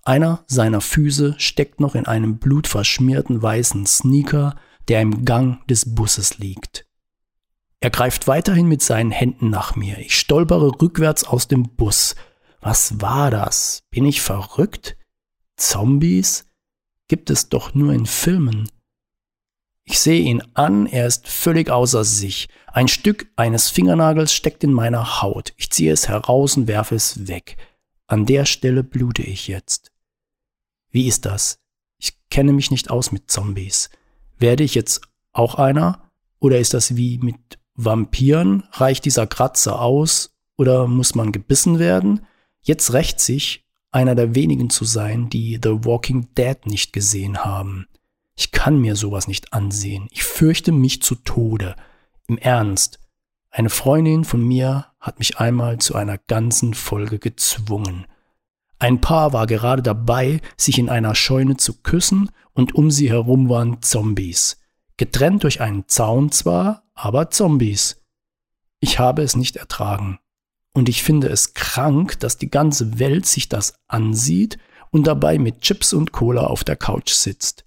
Einer 0.06 0.44
seiner 0.46 0.80
Füße 0.80 1.34
steckt 1.38 1.80
noch 1.80 1.96
in 1.96 2.06
einem 2.06 2.38
blutverschmierten 2.38 3.42
weißen 3.42 3.86
Sneaker, 3.86 4.54
der 4.86 5.00
im 5.00 5.24
Gang 5.24 5.66
des 5.66 5.96
Busses 5.96 6.38
liegt. 6.38 6.86
Er 7.80 7.90
greift 7.90 8.28
weiterhin 8.28 8.68
mit 8.68 8.82
seinen 8.82 9.10
Händen 9.10 9.50
nach 9.50 9.74
mir. 9.74 9.98
Ich 9.98 10.16
stolpere 10.16 10.80
rückwärts 10.80 11.24
aus 11.24 11.48
dem 11.48 11.74
Bus. 11.74 12.14
Was 12.60 13.00
war 13.00 13.32
das? 13.32 13.82
Bin 13.90 14.04
ich 14.04 14.20
verrückt? 14.20 14.96
Zombies? 15.56 16.46
Gibt 17.08 17.28
es 17.28 17.48
doch 17.48 17.74
nur 17.74 17.92
in 17.92 18.06
Filmen. 18.06 18.70
Ich 19.82 19.98
sehe 19.98 20.20
ihn 20.20 20.40
an, 20.54 20.86
er 20.86 21.08
ist 21.08 21.26
völlig 21.26 21.68
außer 21.68 22.04
sich. 22.04 22.48
Ein 22.68 22.86
Stück 22.86 23.26
eines 23.34 23.70
Fingernagels 23.70 24.32
steckt 24.32 24.62
in 24.62 24.72
meiner 24.72 25.20
Haut. 25.20 25.52
Ich 25.56 25.72
ziehe 25.72 25.92
es 25.92 26.06
heraus 26.06 26.56
und 26.56 26.68
werfe 26.68 26.94
es 26.94 27.26
weg. 27.26 27.56
An 28.06 28.24
der 28.24 28.44
Stelle 28.44 28.84
blute 28.84 29.22
ich 29.22 29.48
jetzt. 29.48 29.90
Wie 30.96 31.08
ist 31.08 31.26
das? 31.26 31.58
Ich 31.98 32.14
kenne 32.30 32.54
mich 32.54 32.70
nicht 32.70 32.88
aus 32.88 33.12
mit 33.12 33.30
Zombies. 33.30 33.90
Werde 34.38 34.64
ich 34.64 34.74
jetzt 34.74 35.02
auch 35.34 35.56
einer? 35.56 36.10
Oder 36.38 36.58
ist 36.58 36.72
das 36.72 36.96
wie 36.96 37.18
mit 37.18 37.58
Vampiren? 37.74 38.62
Reicht 38.72 39.04
dieser 39.04 39.26
Kratzer 39.26 39.82
aus? 39.82 40.34
Oder 40.56 40.86
muss 40.86 41.14
man 41.14 41.32
gebissen 41.32 41.78
werden? 41.78 42.24
Jetzt 42.62 42.94
rächt 42.94 43.20
sich, 43.20 43.66
einer 43.90 44.14
der 44.14 44.34
wenigen 44.34 44.70
zu 44.70 44.86
sein, 44.86 45.28
die 45.28 45.60
The 45.62 45.84
Walking 45.84 46.28
Dead 46.34 46.64
nicht 46.64 46.94
gesehen 46.94 47.44
haben. 47.44 47.88
Ich 48.34 48.50
kann 48.50 48.80
mir 48.80 48.96
sowas 48.96 49.28
nicht 49.28 49.52
ansehen. 49.52 50.08
Ich 50.12 50.24
fürchte 50.24 50.72
mich 50.72 51.02
zu 51.02 51.14
Tode. 51.16 51.76
Im 52.26 52.38
Ernst. 52.38 53.00
Eine 53.50 53.68
Freundin 53.68 54.24
von 54.24 54.42
mir 54.42 54.86
hat 54.98 55.18
mich 55.18 55.36
einmal 55.36 55.76
zu 55.76 55.94
einer 55.94 56.16
ganzen 56.16 56.72
Folge 56.72 57.18
gezwungen. 57.18 58.06
Ein 58.78 59.00
Paar 59.00 59.32
war 59.32 59.46
gerade 59.46 59.82
dabei, 59.82 60.40
sich 60.56 60.78
in 60.78 60.88
einer 60.88 61.14
Scheune 61.14 61.56
zu 61.56 61.74
küssen, 61.82 62.30
und 62.52 62.74
um 62.74 62.90
sie 62.90 63.10
herum 63.10 63.48
waren 63.50 63.82
Zombies. 63.82 64.58
Getrennt 64.96 65.44
durch 65.44 65.60
einen 65.60 65.88
Zaun 65.88 66.32
zwar, 66.32 66.84
aber 66.94 67.30
Zombies. 67.30 68.02
Ich 68.80 68.98
habe 68.98 69.22
es 69.22 69.36
nicht 69.36 69.56
ertragen. 69.56 70.18
Und 70.72 70.88
ich 70.88 71.02
finde 71.02 71.28
es 71.28 71.54
krank, 71.54 72.18
dass 72.20 72.38
die 72.38 72.50
ganze 72.50 72.98
Welt 72.98 73.26
sich 73.26 73.48
das 73.48 73.74
ansieht 73.88 74.58
und 74.90 75.06
dabei 75.06 75.38
mit 75.38 75.60
Chips 75.60 75.92
und 75.92 76.12
Cola 76.12 76.46
auf 76.46 76.64
der 76.64 76.76
Couch 76.76 77.12
sitzt. 77.12 77.66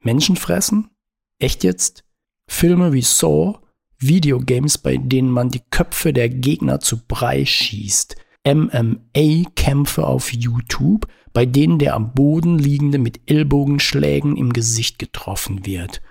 Menschen 0.00 0.36
fressen? 0.36 0.90
Echt 1.38 1.64
jetzt? 1.64 2.04
Filme 2.48 2.92
wie 2.92 3.02
Saw, 3.02 3.58
Videogames, 3.98 4.78
bei 4.78 4.96
denen 4.96 5.30
man 5.30 5.48
die 5.48 5.62
Köpfe 5.70 6.12
der 6.12 6.28
Gegner 6.28 6.80
zu 6.80 7.06
Brei 7.06 7.44
schießt, 7.44 8.16
MMA-Kämpfe 8.44 10.06
auf 10.06 10.32
YouTube, 10.32 11.06
bei 11.32 11.46
denen 11.46 11.78
der 11.78 11.94
am 11.94 12.12
Boden 12.14 12.58
liegende 12.58 12.98
mit 12.98 13.20
Ellbogenschlägen 13.30 14.36
im 14.36 14.52
Gesicht 14.52 14.98
getroffen 14.98 15.64
wird. 15.64 16.02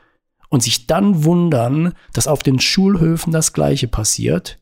Und 0.50 0.64
sich 0.64 0.88
dann 0.88 1.24
wundern, 1.24 1.94
dass 2.14 2.28
auf 2.28 2.44
den 2.44 2.60
Schulhöfen 2.60 3.32
das 3.32 3.54
gleiche 3.54 3.88
passiert, 3.88 4.60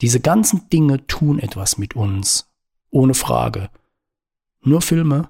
diese 0.00 0.20
ganzen 0.20 0.68
Dinge 0.68 1.06
tun 1.06 1.38
etwas 1.38 1.78
mit 1.78 1.94
uns, 1.94 2.52
ohne 2.90 3.14
Frage. 3.14 3.70
Nur 4.60 4.80
Filme, 4.80 5.28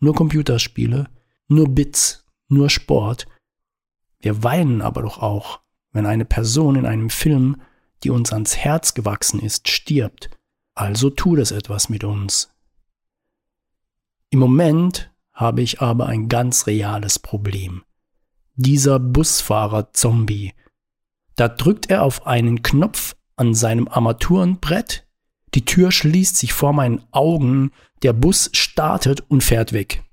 nur 0.00 0.14
Computerspiele, 0.14 1.08
nur 1.48 1.68
Bits, 1.68 2.24
nur 2.48 2.68
Sport. 2.70 3.26
Wir 4.20 4.42
weinen 4.42 4.82
aber 4.82 5.02
doch 5.02 5.18
auch, 5.18 5.60
wenn 5.92 6.06
eine 6.06 6.24
Person 6.24 6.76
in 6.76 6.86
einem 6.86 7.08
Film, 7.08 7.60
die 8.02 8.10
uns 8.10 8.32
ans 8.32 8.56
Herz 8.56 8.94
gewachsen 8.94 9.40
ist, 9.40 9.68
stirbt. 9.68 10.30
Also 10.74 11.10
tut 11.10 11.38
es 11.38 11.50
etwas 11.50 11.88
mit 11.88 12.04
uns. 12.04 12.50
Im 14.30 14.40
Moment 14.40 15.12
habe 15.32 15.62
ich 15.62 15.80
aber 15.80 16.06
ein 16.06 16.28
ganz 16.28 16.66
reales 16.66 17.18
Problem. 17.18 17.84
Dieser 18.56 18.98
Busfahrer-Zombie. 18.98 20.52
Da 21.36 21.48
drückt 21.48 21.90
er 21.90 22.02
auf 22.02 22.26
einen 22.26 22.62
Knopf 22.62 23.16
an 23.36 23.54
seinem 23.54 23.88
Armaturenbrett. 23.88 25.06
Die 25.54 25.64
Tür 25.64 25.92
schließt 25.92 26.36
sich 26.36 26.52
vor 26.52 26.72
meinen 26.72 27.02
Augen. 27.10 27.72
Der 28.02 28.12
Bus 28.12 28.50
startet 28.52 29.20
und 29.28 29.42
fährt 29.42 29.72
weg. 29.72 30.04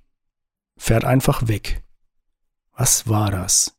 Fährt 0.78 1.04
einfach 1.04 1.48
weg. 1.48 1.84
Was 2.76 3.08
war 3.08 3.32
das? 3.32 3.78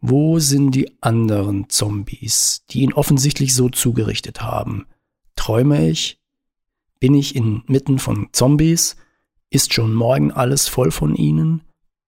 Wo 0.00 0.38
sind 0.38 0.72
die 0.72 1.00
anderen 1.02 1.68
Zombies, 1.68 2.64
die 2.70 2.82
ihn 2.82 2.92
offensichtlich 2.92 3.54
so 3.54 3.68
zugerichtet 3.68 4.42
haben? 4.42 4.86
Träume 5.36 5.88
ich? 5.88 6.20
Bin 6.98 7.14
ich 7.14 7.36
inmitten 7.36 7.98
von 7.98 8.28
Zombies? 8.32 8.96
Ist 9.50 9.72
schon 9.72 9.94
morgen 9.94 10.32
alles 10.32 10.68
voll 10.68 10.90
von 10.90 11.14
ihnen? 11.14 11.62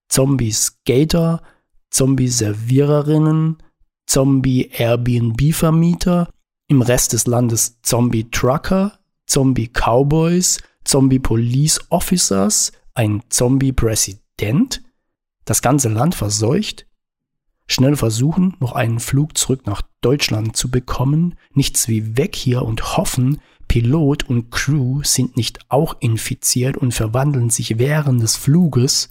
Zombie-Skater? 0.09 1.41
Zombie-Serviererinnen? 1.89 3.63
Zombie-Airbnb-Vermieter? 4.05 6.27
im 6.69 6.81
Rest 6.81 7.13
des 7.13 7.27
Landes 7.27 7.81
Zombie-Trucker, 7.81 8.99
Zombie-Cowboys, 9.25 10.59
Zombie-Police 10.85 11.79
Officers, 11.89 12.71
ein 12.93 13.23
Zombie-Präsident. 13.29 14.81
Das 15.45 15.61
ganze 15.61 15.89
Land 15.89 16.15
verseucht? 16.15 16.85
Schnell 17.71 17.95
versuchen, 17.95 18.57
noch 18.59 18.73
einen 18.73 18.99
Flug 18.99 19.37
zurück 19.37 19.67
nach 19.67 19.83
Deutschland 20.01 20.57
zu 20.57 20.71
bekommen, 20.71 21.35
nichts 21.53 21.87
wie 21.87 22.17
weg 22.17 22.35
hier 22.35 22.63
und 22.63 22.97
hoffen, 22.97 23.39
Pilot 23.67 24.27
und 24.27 24.49
Crew 24.49 25.03
sind 25.03 25.37
nicht 25.37 25.59
auch 25.69 25.95
infiziert 25.99 26.77
und 26.77 26.95
verwandeln 26.95 27.51
sich 27.51 27.77
während 27.77 28.23
des 28.23 28.35
Fluges. 28.35 29.09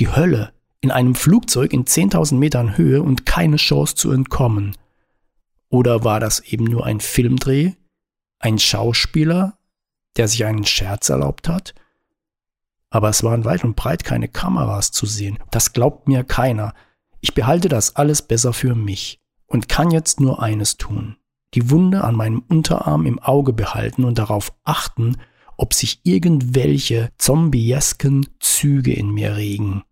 Die 0.00 0.08
Hölle 0.08 0.52
in 0.80 0.90
einem 0.90 1.14
Flugzeug 1.14 1.72
in 1.72 1.84
10.000 1.84 2.34
Metern 2.34 2.76
Höhe 2.76 3.00
und 3.00 3.26
keine 3.26 3.56
Chance 3.56 3.94
zu 3.94 4.10
entkommen. 4.10 4.76
Oder 5.68 6.02
war 6.02 6.18
das 6.18 6.40
eben 6.40 6.64
nur 6.64 6.84
ein 6.84 6.98
Filmdreh? 6.98 7.74
Ein 8.40 8.58
Schauspieler, 8.58 9.56
der 10.16 10.26
sich 10.26 10.44
einen 10.44 10.66
Scherz 10.66 11.10
erlaubt 11.10 11.48
hat? 11.48 11.74
Aber 12.90 13.08
es 13.08 13.22
waren 13.22 13.44
weit 13.44 13.62
und 13.62 13.76
breit 13.76 14.02
keine 14.02 14.26
Kameras 14.26 14.90
zu 14.90 15.06
sehen. 15.06 15.38
Das 15.52 15.72
glaubt 15.72 16.08
mir 16.08 16.24
keiner. 16.24 16.74
Ich 17.24 17.32
behalte 17.32 17.70
das 17.70 17.96
alles 17.96 18.20
besser 18.20 18.52
für 18.52 18.74
mich 18.74 19.18
und 19.46 19.68
kann 19.70 19.90
jetzt 19.90 20.20
nur 20.20 20.42
eines 20.42 20.76
tun 20.76 21.16
die 21.54 21.70
Wunde 21.70 22.04
an 22.04 22.16
meinem 22.16 22.42
Unterarm 22.48 23.06
im 23.06 23.18
Auge 23.18 23.52
behalten 23.52 24.04
und 24.04 24.18
darauf 24.18 24.52
achten, 24.64 25.16
ob 25.56 25.72
sich 25.72 26.00
irgendwelche 26.02 27.10
zombiesken 27.16 28.26
Züge 28.40 28.92
in 28.92 29.10
mir 29.10 29.36
regen. 29.36 29.82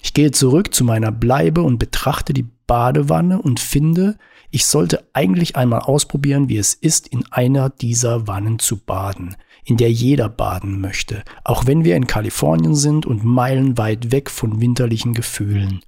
Ich 0.00 0.14
gehe 0.14 0.30
zurück 0.30 0.74
zu 0.74 0.84
meiner 0.84 1.12
Bleibe 1.12 1.62
und 1.62 1.78
betrachte 1.78 2.32
die 2.32 2.46
Badewanne 2.66 3.40
und 3.40 3.60
finde, 3.60 4.16
ich 4.50 4.66
sollte 4.66 5.04
eigentlich 5.12 5.56
einmal 5.56 5.80
ausprobieren, 5.80 6.48
wie 6.48 6.58
es 6.58 6.74
ist, 6.74 7.08
in 7.08 7.24
einer 7.30 7.70
dieser 7.70 8.26
Wannen 8.26 8.58
zu 8.58 8.76
baden, 8.76 9.36
in 9.64 9.76
der 9.76 9.90
jeder 9.90 10.28
baden 10.28 10.80
möchte, 10.80 11.22
auch 11.44 11.66
wenn 11.66 11.84
wir 11.84 11.96
in 11.96 12.06
Kalifornien 12.06 12.74
sind 12.74 13.06
und 13.06 13.24
meilenweit 13.24 14.10
weg 14.10 14.30
von 14.30 14.60
winterlichen 14.60 15.14
Gefühlen. 15.14 15.80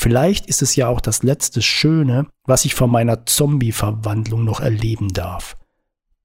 Vielleicht 0.00 0.46
ist 0.46 0.62
es 0.62 0.76
ja 0.76 0.86
auch 0.86 1.00
das 1.00 1.24
letzte 1.24 1.60
Schöne, 1.60 2.28
was 2.44 2.64
ich 2.64 2.76
von 2.76 2.88
meiner 2.88 3.26
Zombie-Verwandlung 3.26 4.44
noch 4.44 4.60
erleben 4.60 5.08
darf. 5.08 5.56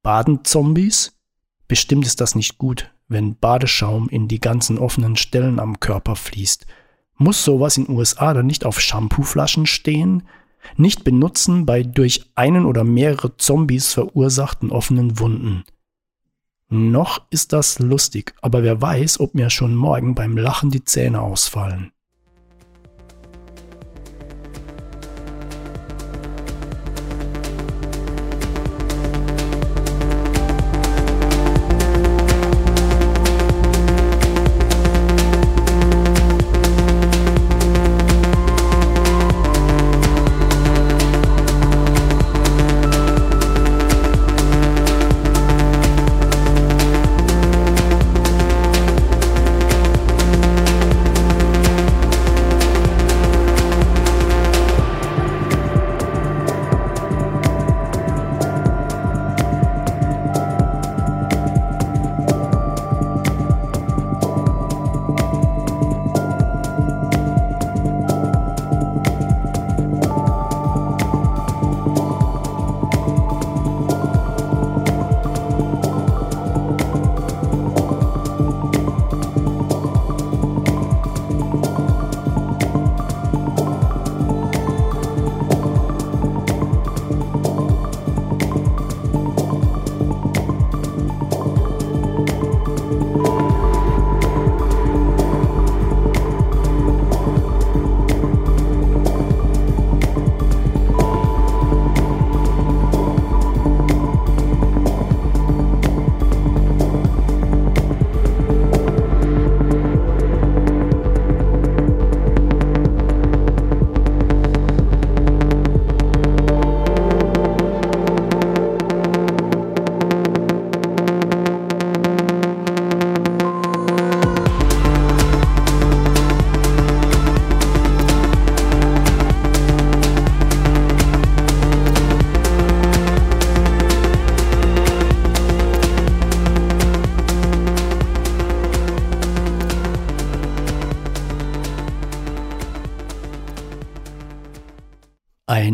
Badenzombies? 0.03 1.17
Bestimmt 1.67 2.05
ist 2.05 2.21
das 2.21 2.35
nicht 2.35 2.59
gut, 2.59 2.93
wenn 3.07 3.35
Badeschaum 3.35 4.09
in 4.09 4.27
die 4.27 4.39
ganzen 4.39 4.77
offenen 4.77 5.15
Stellen 5.15 5.59
am 5.59 5.79
Körper 5.79 6.15
fließt. 6.15 6.67
Muss 7.15 7.43
sowas 7.43 7.77
in 7.77 7.89
USA 7.89 8.35
dann 8.35 8.45
nicht 8.45 8.63
auf 8.63 8.79
Shampooflaschen 8.79 9.65
stehen? 9.65 10.21
Nicht 10.77 11.03
benutzen 11.03 11.65
bei 11.65 11.81
durch 11.81 12.29
einen 12.35 12.67
oder 12.67 12.83
mehrere 12.83 13.37
Zombies 13.37 13.91
verursachten 13.91 14.69
offenen 14.69 15.17
Wunden. 15.17 15.63
Noch 16.69 17.23
ist 17.31 17.53
das 17.53 17.79
lustig, 17.79 18.35
aber 18.39 18.61
wer 18.61 18.79
weiß, 18.79 19.19
ob 19.19 19.33
mir 19.33 19.49
schon 19.49 19.73
morgen 19.73 20.13
beim 20.13 20.37
Lachen 20.37 20.69
die 20.69 20.83
Zähne 20.83 21.21
ausfallen. 21.21 21.91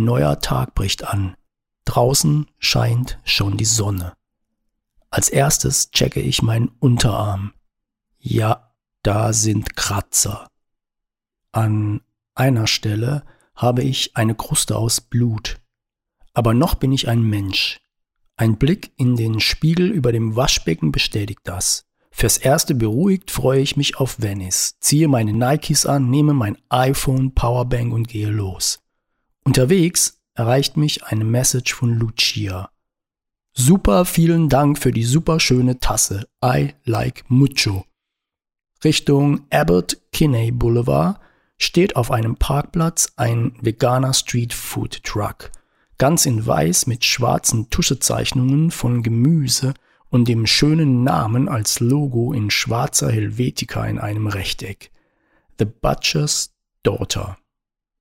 Neuer 0.10 0.40
Tag 0.40 0.74
bricht 0.74 1.04
an. 1.04 1.36
Draußen 1.86 2.48
scheint 2.58 3.20
schon 3.24 3.58
die 3.58 3.66
Sonne. 3.66 4.14
Als 5.12 5.30
erstes 5.30 5.92
checke 5.92 6.20
ich 6.20 6.42
meinen 6.42 6.72
Unterarm. 6.80 7.54
Ja, 8.18 8.74
da 9.04 9.34
sind 9.34 9.76
Kratzer. 9.76 10.48
An 11.52 12.02
einer 12.34 12.66
Stelle 12.66 13.24
habe 13.54 13.84
ich 13.84 14.18
eine 14.18 14.34
Kruste 14.34 14.78
aus 14.78 15.00
Blut. 15.00 15.62
Aber 16.34 16.56
noch 16.56 16.74
bin 16.74 16.92
ich 16.92 17.08
ein 17.08 17.22
Mensch. 17.22 17.80
Ein 18.36 18.58
Blick 18.58 18.92
in 18.98 19.16
den 19.16 19.40
Spiegel 19.40 19.92
über 19.92 20.12
dem 20.12 20.36
Waschbecken 20.36 20.92
bestätigt 20.92 21.42
das. 21.44 21.86
Fürs 22.10 22.38
Erste 22.38 22.74
beruhigt 22.74 23.30
freue 23.30 23.62
ich 23.62 23.78
mich 23.78 23.98
auf 23.98 24.20
Venice, 24.20 24.80
ziehe 24.80 25.08
meine 25.08 25.34
Nikes 25.34 25.86
an, 25.86 26.10
nehme 26.10 26.34
mein 26.34 26.58
iPhone, 26.70 27.36
Powerbank 27.36 27.94
und 27.94 28.08
gehe 28.08 28.32
los. 28.32 28.82
Unterwegs 29.46 30.22
erreicht 30.34 30.78
mich 30.78 31.06
eine 31.06 31.26
Message 31.26 31.74
von 31.74 31.94
Lucia. 31.94 32.70
Super, 33.54 34.06
vielen 34.06 34.48
Dank 34.48 34.78
für 34.78 34.92
die 34.92 35.04
super 35.04 35.40
schöne 35.40 35.80
Tasse. 35.80 36.28
I 36.44 36.76
like 36.86 37.26
mucho. 37.30 37.86
Richtung 38.84 39.42
Abbott 39.50 39.98
Kinney 40.14 40.52
Boulevard 40.52 41.20
steht 41.58 41.96
auf 41.98 42.12
einem 42.12 42.38
Parkplatz 42.38 43.12
ein 43.18 43.54
veganer 43.60 44.14
Street 44.14 44.54
Food 44.54 45.04
Truck. 45.04 45.52
Ganz 45.98 46.26
in 46.26 46.46
weiß 46.46 46.88
mit 46.88 47.04
schwarzen 47.04 47.70
Tuschezeichnungen 47.70 48.72
von 48.72 49.04
Gemüse 49.04 49.74
und 50.10 50.30
dem 50.30 50.48
schönen 50.48 51.04
Namen 51.04 51.50
als 51.50 51.82
Logo 51.82 52.32
in 52.32 52.50
schwarzer 52.50 53.12
Helvetica 53.12 53.86
in 53.86 54.00
einem 54.00 54.28
Rechteck. 54.28 54.92
The 55.60 55.66
Butcher's 55.66 56.56
Daughter. 56.84 57.38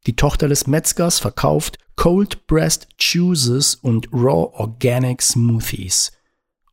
Die 0.08 0.16
Tochter 0.16 0.48
des 0.48 0.66
Metzgers 0.66 1.18
verkauft 1.18 1.76
Cold 1.94 2.46
Breast 2.46 2.88
Juices 2.98 3.74
und 3.74 4.08
Raw 4.10 4.54
Organic 4.54 5.20
Smoothies. 5.20 6.12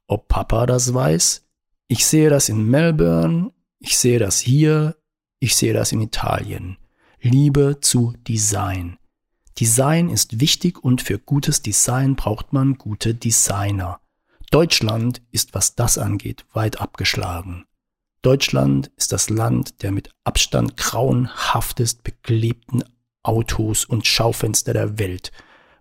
Ob 0.07 0.29
Papa 0.29 0.65
das 0.65 0.93
weiß? 0.93 1.45
Ich 1.89 2.05
sehe 2.05 2.29
das 2.29 2.47
in 2.47 2.65
Melbourne, 2.69 3.51
ich 3.79 3.97
sehe 3.97 4.19
das 4.19 4.39
hier, 4.39 4.95
ich 5.41 5.57
sehe 5.57 5.73
das 5.73 5.91
in 5.91 5.99
Italien. 5.99 6.77
Liebe 7.19 7.79
zu 7.81 8.13
Design. 8.25 8.99
Design 9.59 10.09
ist 10.09 10.39
wichtig 10.39 10.81
und 10.81 11.01
für 11.01 11.19
gutes 11.19 11.61
Design 11.61 12.15
braucht 12.15 12.53
man 12.53 12.77
gute 12.77 13.13
Designer. 13.13 13.99
Deutschland 14.49 15.21
ist, 15.33 15.53
was 15.53 15.75
das 15.75 15.97
angeht, 15.97 16.45
weit 16.53 16.79
abgeschlagen. 16.79 17.65
Deutschland 18.21 18.91
ist 18.95 19.11
das 19.11 19.29
Land 19.29 19.83
der 19.83 19.91
mit 19.91 20.09
Abstand 20.23 20.77
grauenhaftest 20.77 22.05
beklebten 22.05 22.81
Autos 23.27 23.85
und 23.85 24.07
Schaufenster 24.07 24.73
der 24.73 24.99
Welt, 24.99 25.31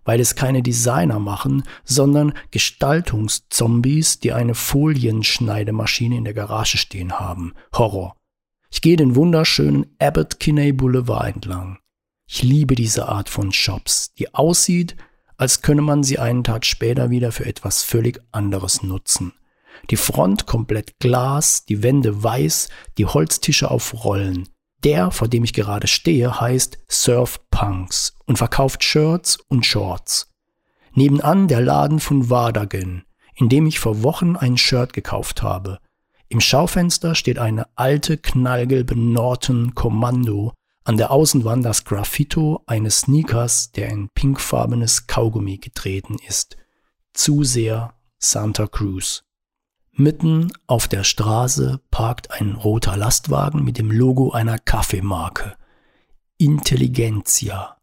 weil 0.03 0.19
es 0.19 0.35
keine 0.35 0.61
Designer 0.61 1.19
machen, 1.19 1.63
sondern 1.83 2.33
Gestaltungszombies, 2.51 4.19
die 4.19 4.33
eine 4.33 4.55
Folienschneidemaschine 4.55 6.17
in 6.17 6.23
der 6.23 6.33
Garage 6.33 6.77
stehen 6.77 7.19
haben. 7.19 7.53
Horror. 7.73 8.15
Ich 8.71 8.81
gehe 8.81 8.97
den 8.97 9.15
wunderschönen 9.15 9.85
Abbott 9.99 10.39
Kinney 10.39 10.73
Boulevard 10.73 11.35
entlang. 11.35 11.79
Ich 12.27 12.43
liebe 12.43 12.75
diese 12.75 13.07
Art 13.07 13.29
von 13.29 13.51
Shops, 13.51 14.13
die 14.15 14.33
aussieht, 14.33 14.95
als 15.37 15.61
könne 15.61 15.81
man 15.81 16.03
sie 16.03 16.19
einen 16.19 16.43
Tag 16.43 16.65
später 16.65 17.09
wieder 17.09 17.31
für 17.31 17.45
etwas 17.45 17.83
völlig 17.83 18.21
anderes 18.31 18.83
nutzen. 18.83 19.33
Die 19.89 19.97
Front 19.97 20.45
komplett 20.45 20.97
Glas, 20.99 21.65
die 21.65 21.83
Wände 21.83 22.23
weiß, 22.23 22.69
die 22.97 23.05
Holztische 23.05 23.69
auf 23.69 24.03
Rollen. 24.03 24.49
Der, 24.85 25.09
vor 25.09 25.27
dem 25.27 25.43
ich 25.43 25.53
gerade 25.53 25.87
stehe, 25.87 26.39
heißt 26.39 26.77
Surf 26.87 27.41
Punks 27.49 28.13
und 28.25 28.37
verkauft 28.37 28.83
Shirts 28.83 29.39
und 29.47 29.65
Shorts. 29.65 30.31
Nebenan 30.93 31.47
der 31.47 31.59
Laden 31.59 31.99
von 31.99 32.29
Wadagen, 32.29 33.03
in 33.33 33.49
dem 33.49 33.65
ich 33.65 33.79
vor 33.79 34.03
Wochen 34.03 34.35
ein 34.35 34.57
Shirt 34.57 34.93
gekauft 34.93 35.41
habe. 35.41 35.79
Im 36.29 36.39
Schaufenster 36.39 37.15
steht 37.15 37.39
eine 37.39 37.65
alte 37.75 38.19
knallgelbe 38.19 38.95
Norton 38.95 39.73
Kommando, 39.73 40.53
an 40.83 40.97
der 40.97 41.09
Außenwand 41.09 41.65
das 41.65 41.83
Graffito 41.83 42.61
eines 42.67 43.01
Sneakers, 43.01 43.71
der 43.71 43.89
in 43.89 44.09
pinkfarbenes 44.13 45.07
Kaugummi 45.07 45.57
getreten 45.57 46.17
ist. 46.27 46.57
Zu 47.11 47.43
sehr 47.43 47.95
Santa 48.19 48.67
Cruz. 48.67 49.24
Mitten 49.97 50.51
auf 50.67 50.89
der 50.89 51.05
Straße 51.05 51.79
parkt 51.89 52.31
ein 52.31 52.55
roter 52.55 52.97
Lastwagen 52.97 53.63
mit 53.63 53.77
dem 53.77 53.91
Logo 53.91 54.31
einer 54.31 54.59
Kaffeemarke. 54.59 55.55
Intelligenzia. 56.37 57.77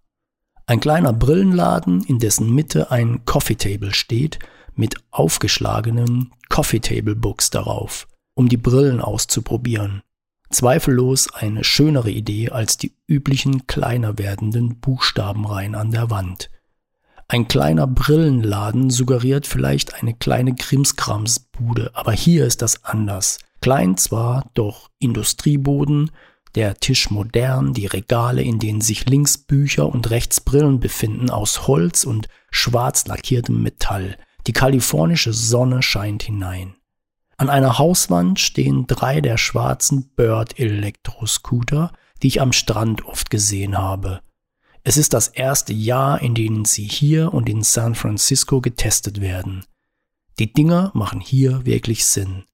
Ein 0.66 0.80
kleiner 0.80 1.14
Brillenladen, 1.14 2.04
in 2.04 2.18
dessen 2.18 2.54
Mitte 2.54 2.90
ein 2.90 3.24
Coffee 3.24 3.54
Table 3.54 3.94
steht, 3.94 4.40
mit 4.74 4.96
aufgeschlagenen 5.10 6.32
Coffee 6.50 6.80
Table 6.80 7.16
Books 7.16 7.48
darauf, 7.48 8.06
um 8.34 8.50
die 8.50 8.58
Brillen 8.58 9.00
auszuprobieren. 9.00 10.02
Zweifellos 10.50 11.32
eine 11.32 11.64
schönere 11.64 12.10
Idee 12.10 12.50
als 12.50 12.76
die 12.76 12.94
üblichen 13.06 13.66
kleiner 13.66 14.18
werdenden 14.18 14.80
Buchstabenreihen 14.80 15.74
an 15.74 15.92
der 15.92 16.10
Wand. 16.10 16.50
Ein 17.28 17.48
kleiner 17.48 17.86
Brillenladen 17.86 18.90
suggeriert 18.90 19.46
vielleicht 19.46 19.94
eine 19.94 20.14
kleine 20.14 20.54
Krimskramsbude, 20.54 21.90
aber 21.94 22.12
hier 22.12 22.46
ist 22.46 22.62
das 22.62 22.84
anders. 22.84 23.38
Klein 23.60 23.96
zwar, 23.96 24.50
doch 24.54 24.90
Industrieboden, 24.98 26.10
der 26.54 26.74
Tisch 26.74 27.10
modern, 27.10 27.72
die 27.72 27.86
Regale, 27.86 28.42
in 28.42 28.58
denen 28.58 28.80
sich 28.80 29.08
links 29.08 29.38
Bücher 29.38 29.88
und 29.88 30.10
rechts 30.10 30.40
Brillen 30.40 30.80
befinden, 30.80 31.30
aus 31.30 31.66
Holz 31.66 32.04
und 32.04 32.28
schwarz 32.50 33.06
lackiertem 33.06 33.62
Metall. 33.62 34.18
Die 34.46 34.52
kalifornische 34.52 35.32
Sonne 35.32 35.82
scheint 35.82 36.24
hinein. 36.24 36.74
An 37.38 37.48
einer 37.48 37.78
Hauswand 37.78 38.38
stehen 38.38 38.86
drei 38.86 39.20
der 39.20 39.38
schwarzen 39.38 40.10
Bird 40.14 40.58
Elektroscooter, 40.58 41.92
die 42.22 42.28
ich 42.28 42.40
am 42.40 42.52
Strand 42.52 43.04
oft 43.06 43.30
gesehen 43.30 43.78
habe. 43.78 44.20
Es 44.84 44.96
ist 44.96 45.12
das 45.12 45.28
erste 45.28 45.72
Jahr, 45.72 46.20
in 46.20 46.34
dem 46.34 46.64
sie 46.64 46.84
hier 46.84 47.32
und 47.32 47.48
in 47.48 47.62
San 47.62 47.94
Francisco 47.94 48.60
getestet 48.60 49.20
werden. 49.20 49.64
Die 50.38 50.52
Dinger 50.52 50.90
machen 50.94 51.20
hier 51.20 51.64
wirklich 51.64 52.04
Sinn. 52.04 52.44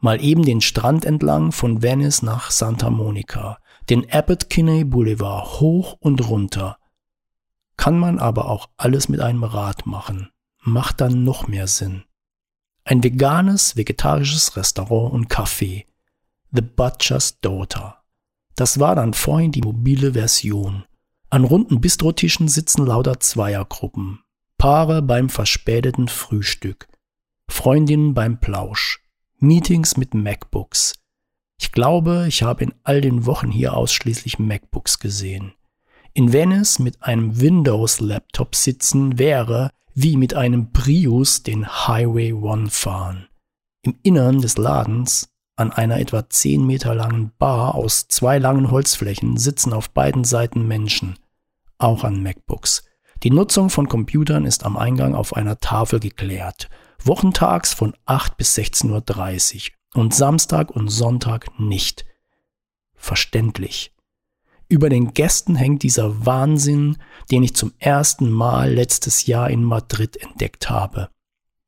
Mal 0.00 0.22
eben 0.22 0.44
den 0.44 0.60
Strand 0.60 1.04
entlang 1.04 1.50
von 1.50 1.82
Venice 1.82 2.22
nach 2.22 2.50
Santa 2.50 2.90
Monica, 2.90 3.58
den 3.90 4.08
Abbott 4.12 4.48
Kinney 4.48 4.84
Boulevard 4.84 5.60
hoch 5.60 5.96
und 5.98 6.28
runter. 6.28 6.78
Kann 7.76 7.98
man 7.98 8.18
aber 8.18 8.48
auch 8.48 8.68
alles 8.76 9.08
mit 9.08 9.20
einem 9.20 9.42
Rad 9.42 9.86
machen. 9.86 10.30
Macht 10.60 11.00
dann 11.00 11.24
noch 11.24 11.48
mehr 11.48 11.66
Sinn. 11.66 12.04
Ein 12.84 13.02
veganes, 13.02 13.76
vegetarisches 13.76 14.56
Restaurant 14.56 15.12
und 15.12 15.28
Café. 15.28 15.86
The 16.52 16.62
Butcher's 16.62 17.40
Daughter. 17.40 18.02
Das 18.54 18.78
war 18.78 18.94
dann 18.94 19.14
vorhin 19.14 19.50
die 19.50 19.62
mobile 19.62 20.12
Version. 20.12 20.84
An 21.32 21.44
runden 21.44 21.80
Bistrotischen 21.80 22.46
sitzen 22.46 22.84
lauter 22.84 23.18
Zweiergruppen, 23.18 24.18
Paare 24.58 25.00
beim 25.00 25.30
verspäteten 25.30 26.08
Frühstück, 26.08 26.88
Freundinnen 27.48 28.12
beim 28.12 28.38
Plausch, 28.38 29.00
Meetings 29.38 29.96
mit 29.96 30.12
MacBooks. 30.12 30.92
Ich 31.58 31.72
glaube, 31.72 32.26
ich 32.28 32.42
habe 32.42 32.64
in 32.64 32.74
all 32.84 33.00
den 33.00 33.24
Wochen 33.24 33.50
hier 33.50 33.74
ausschließlich 33.74 34.38
MacBooks 34.40 34.98
gesehen. 34.98 35.54
In 36.12 36.34
Venice 36.34 36.80
mit 36.80 37.02
einem 37.02 37.40
Windows-Laptop 37.40 38.54
sitzen 38.54 39.18
wäre 39.18 39.70
wie 39.94 40.18
mit 40.18 40.34
einem 40.34 40.70
Prius 40.74 41.42
den 41.42 41.66
Highway 41.66 42.34
One 42.34 42.68
fahren. 42.68 43.26
Im 43.80 43.98
Innern 44.02 44.42
des 44.42 44.58
Ladens 44.58 45.30
an 45.56 45.72
einer 45.72 45.98
etwa 45.98 46.28
zehn 46.28 46.66
Meter 46.66 46.94
langen 46.94 47.32
Bar 47.38 47.74
aus 47.74 48.06
zwei 48.08 48.38
langen 48.38 48.70
Holzflächen 48.70 49.38
sitzen 49.38 49.72
auf 49.72 49.88
beiden 49.88 50.24
Seiten 50.24 50.66
Menschen, 50.66 51.16
auch 51.82 52.04
an 52.04 52.22
MacBooks. 52.22 52.84
Die 53.22 53.30
Nutzung 53.30 53.70
von 53.70 53.88
Computern 53.88 54.44
ist 54.44 54.64
am 54.64 54.76
Eingang 54.76 55.14
auf 55.14 55.34
einer 55.34 55.58
Tafel 55.58 56.00
geklärt. 56.00 56.68
Wochentags 57.04 57.72
von 57.74 57.94
8 58.06 58.36
bis 58.36 58.56
16.30 58.56 59.70
Uhr 59.94 60.00
und 60.00 60.14
Samstag 60.14 60.70
und 60.70 60.88
Sonntag 60.88 61.58
nicht. 61.58 62.04
Verständlich. 62.94 63.92
Über 64.68 64.88
den 64.88 65.12
Gästen 65.12 65.54
hängt 65.54 65.82
dieser 65.82 66.24
Wahnsinn, 66.24 66.96
den 67.30 67.42
ich 67.42 67.54
zum 67.54 67.72
ersten 67.78 68.30
Mal 68.30 68.72
letztes 68.72 69.26
Jahr 69.26 69.50
in 69.50 69.62
Madrid 69.62 70.16
entdeckt 70.16 70.70
habe. 70.70 71.10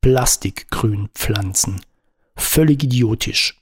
Plastikgrünpflanzen. 0.01 1.81
Völlig 2.35 2.83
idiotisch. 2.83 3.61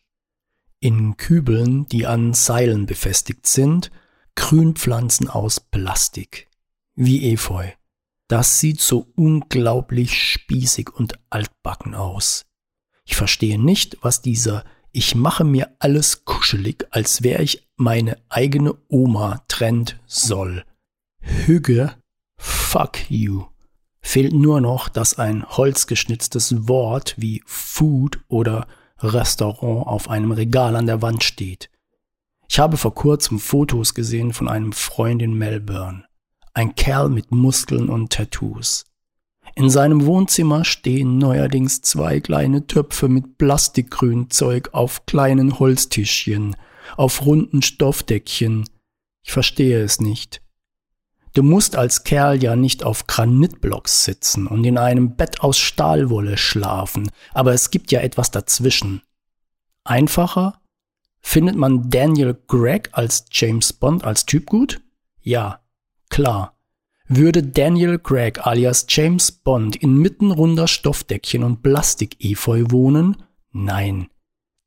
In 0.79 1.17
Kübeln, 1.17 1.87
die 1.87 2.05
an 2.05 2.33
Seilen 2.33 2.85
befestigt 2.85 3.45
sind, 3.47 3.91
Grünpflanzen 4.35 5.29
aus 5.29 5.59
Plastik. 5.59 6.47
Wie 6.95 7.31
Efeu. 7.31 7.69
Das 8.27 8.59
sieht 8.59 8.81
so 8.81 9.07
unglaublich 9.15 10.13
spießig 10.13 10.89
und 10.89 11.19
altbacken 11.29 11.93
aus. 11.95 12.45
Ich 13.05 13.15
verstehe 13.15 13.59
nicht, 13.59 13.97
was 14.01 14.21
dieser 14.21 14.63
Ich 14.91 15.15
mache 15.15 15.43
mir 15.43 15.75
alles 15.79 16.25
kuschelig, 16.25 16.87
als 16.91 17.23
wäre 17.23 17.43
ich 17.43 17.67
meine 17.75 18.17
eigene 18.29 18.75
Oma 18.87 19.43
trennt 19.47 19.99
soll. 20.05 20.63
Hüge, 21.19 21.95
fuck 22.37 23.09
you. 23.09 23.45
Fehlt 24.01 24.33
nur 24.33 24.61
noch, 24.61 24.89
dass 24.89 25.17
ein 25.17 25.45
holzgeschnitztes 25.47 26.67
Wort 26.67 27.15
wie 27.17 27.41
Food 27.45 28.19
oder 28.27 28.67
Restaurant 28.99 29.87
auf 29.87 30.09
einem 30.09 30.31
Regal 30.31 30.75
an 30.75 30.85
der 30.85 31.01
Wand 31.01 31.23
steht. 31.23 31.69
Ich 32.53 32.59
habe 32.59 32.77
vor 32.77 32.93
kurzem 32.93 33.39
Fotos 33.39 33.95
gesehen 33.95 34.31
von 34.31 34.47
einem 34.47 34.73
Freund 34.73 35.23
in 35.23 35.33
Melbourne. 35.33 36.05
Ein 36.53 36.75
Kerl 36.75 37.09
mit 37.09 37.31
Muskeln 37.31 37.89
und 37.89 38.13
Tattoos. 38.13 38.85
In 39.55 39.71
seinem 39.71 40.05
Wohnzimmer 40.05 40.63
stehen 40.63 41.17
neuerdings 41.17 41.81
zwei 41.81 42.19
kleine 42.19 42.67
Töpfe 42.67 43.07
mit 43.07 43.39
Plastikgrünzeug 43.39 44.69
auf 44.71 45.07
kleinen 45.07 45.57
Holztischchen, 45.57 46.55
auf 46.95 47.25
runden 47.25 47.63
Stoffdeckchen. 47.63 48.69
Ich 49.23 49.31
verstehe 49.31 49.81
es 49.81 49.99
nicht. 49.99 50.43
Du 51.33 51.41
musst 51.41 51.75
als 51.75 52.03
Kerl 52.03 52.43
ja 52.43 52.55
nicht 52.55 52.83
auf 52.83 53.07
Granitblocks 53.07 54.03
sitzen 54.03 54.45
und 54.45 54.63
in 54.63 54.77
einem 54.77 55.15
Bett 55.15 55.41
aus 55.41 55.57
Stahlwolle 55.57 56.37
schlafen, 56.37 57.09
aber 57.33 57.51
es 57.51 57.71
gibt 57.71 57.91
ja 57.91 58.01
etwas 58.01 58.29
dazwischen. 58.29 59.01
Einfacher 59.83 60.59
Findet 61.25 61.55
man 61.55 61.89
Daniel 61.89 62.37
Gregg 62.47 62.89
als 62.91 63.25
James 63.31 63.73
Bond 63.73 64.03
als 64.03 64.25
Typ 64.27 64.45
gut? 64.45 64.81
Ja, 65.21 65.61
klar. 66.09 66.55
Würde 67.07 67.41
Daniel 67.41 67.97
Gregg 67.97 68.39
alias 68.43 68.85
James 68.89 69.31
Bond 69.31 69.75
inmitten 69.77 70.31
runder 70.31 70.67
Stoffdeckchen 70.67 71.43
und 71.43 71.63
Plastik-Efeu 71.63 72.65
wohnen? 72.69 73.23
Nein. 73.51 74.09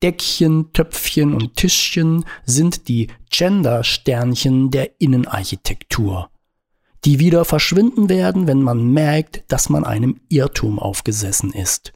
Deckchen, 0.03 0.73
Töpfchen 0.73 1.35
und 1.35 1.57
Tischchen 1.57 2.25
sind 2.45 2.89
die 2.89 3.09
Gender-Sternchen 3.31 4.71
der 4.71 5.01
Innenarchitektur, 5.01 6.31
die 7.05 7.19
wieder 7.19 7.45
verschwinden 7.45 8.09
werden, 8.09 8.47
wenn 8.47 8.63
man 8.63 8.93
merkt, 8.93 9.45
dass 9.49 9.69
man 9.69 9.85
einem 9.85 10.21
Irrtum 10.29 10.79
aufgesessen 10.79 11.53
ist. 11.53 11.93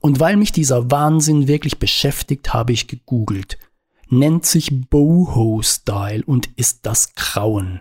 Und 0.00 0.20
weil 0.20 0.36
mich 0.36 0.52
dieser 0.52 0.90
Wahnsinn 0.90 1.48
wirklich 1.48 1.78
beschäftigt, 1.78 2.52
habe 2.52 2.72
ich 2.72 2.86
gegoogelt 2.86 3.58
nennt 4.08 4.46
sich 4.46 4.88
Boho-Style 4.88 6.24
und 6.24 6.48
ist 6.56 6.86
das 6.86 7.14
Grauen. 7.14 7.80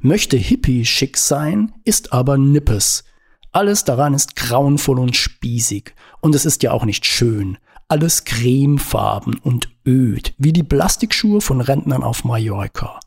Möchte 0.00 0.36
hippie 0.36 0.84
schick 0.84 1.16
sein, 1.16 1.72
ist 1.84 2.12
aber 2.12 2.38
Nippes. 2.38 3.04
Alles 3.52 3.84
daran 3.84 4.14
ist 4.14 4.36
grauenvoll 4.36 4.98
und 4.98 5.16
spießig. 5.16 5.94
Und 6.20 6.34
es 6.34 6.46
ist 6.46 6.62
ja 6.62 6.72
auch 6.72 6.84
nicht 6.84 7.06
schön. 7.06 7.58
alles 7.92 8.24
cremefarben 8.24 9.34
und 9.34 9.68
öd, 9.86 10.32
wie 10.38 10.54
die 10.54 10.62
Plastikschuhe 10.62 11.42
von 11.42 11.60
Rentnern 11.60 12.02
auf 12.02 12.24
Mallorca. 12.24 12.98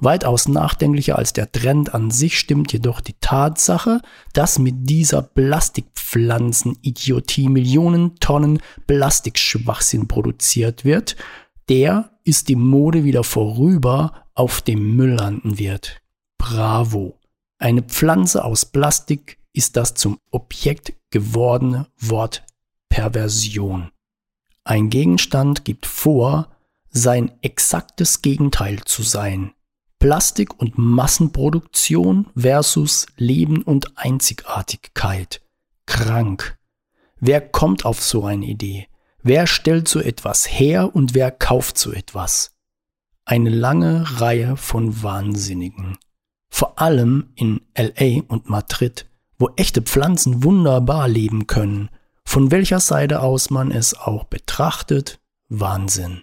Weitaus 0.00 0.48
nachdenklicher 0.48 1.18
als 1.18 1.34
der 1.34 1.52
Trend 1.52 1.92
an 1.92 2.10
sich 2.10 2.38
stimmt 2.38 2.72
jedoch 2.72 3.02
die 3.02 3.16
Tatsache, 3.20 4.00
dass 4.32 4.58
mit 4.58 4.88
dieser 4.88 5.20
Plastikpflanzen-Idiotie 5.20 7.50
Millionen 7.50 8.16
Tonnen 8.16 8.60
Plastikschwachsinn 8.86 10.08
produziert 10.08 10.86
wird, 10.86 11.16
der 11.68 12.10
ist 12.24 12.48
die 12.48 12.56
Mode 12.56 13.04
wieder 13.04 13.24
vorüber 13.24 14.24
auf 14.34 14.60
dem 14.60 14.96
Müll 14.96 15.14
landen 15.14 15.58
wird. 15.58 16.00
Bravo. 16.38 17.18
Eine 17.58 17.82
Pflanze 17.82 18.44
aus 18.44 18.66
Plastik 18.66 19.38
ist 19.52 19.76
das 19.76 19.94
zum 19.94 20.18
Objekt 20.30 20.92
gewordene 21.10 21.86
Wort 21.98 22.44
Perversion. 22.88 23.90
Ein 24.64 24.90
Gegenstand 24.90 25.64
gibt 25.64 25.86
vor, 25.86 26.50
sein 26.90 27.32
exaktes 27.42 28.22
Gegenteil 28.22 28.80
zu 28.84 29.02
sein. 29.02 29.52
Plastik 29.98 30.60
und 30.60 30.76
Massenproduktion 30.76 32.26
versus 32.36 33.06
Leben 33.16 33.62
und 33.62 33.96
Einzigartigkeit. 33.96 35.40
Krank. 35.86 36.58
Wer 37.18 37.40
kommt 37.40 37.84
auf 37.84 38.02
so 38.02 38.24
eine 38.24 38.44
Idee? 38.44 38.88
Wer 39.26 39.48
stellt 39.48 39.88
so 39.88 39.98
etwas 39.98 40.46
her 40.48 40.94
und 40.94 41.12
wer 41.12 41.32
kauft 41.32 41.78
so 41.78 41.90
etwas? 41.92 42.54
Eine 43.24 43.50
lange 43.50 44.20
Reihe 44.20 44.56
von 44.56 45.02
Wahnsinnigen. 45.02 45.98
Vor 46.48 46.80
allem 46.80 47.32
in 47.34 47.60
LA 47.76 48.22
und 48.28 48.48
Madrid, 48.48 49.10
wo 49.36 49.50
echte 49.56 49.82
Pflanzen 49.82 50.44
wunderbar 50.44 51.08
leben 51.08 51.48
können. 51.48 51.88
Von 52.24 52.52
welcher 52.52 52.78
Seite 52.78 53.20
aus 53.20 53.50
man 53.50 53.72
es 53.72 53.94
auch 53.94 54.22
betrachtet, 54.22 55.18
Wahnsinn. 55.48 56.22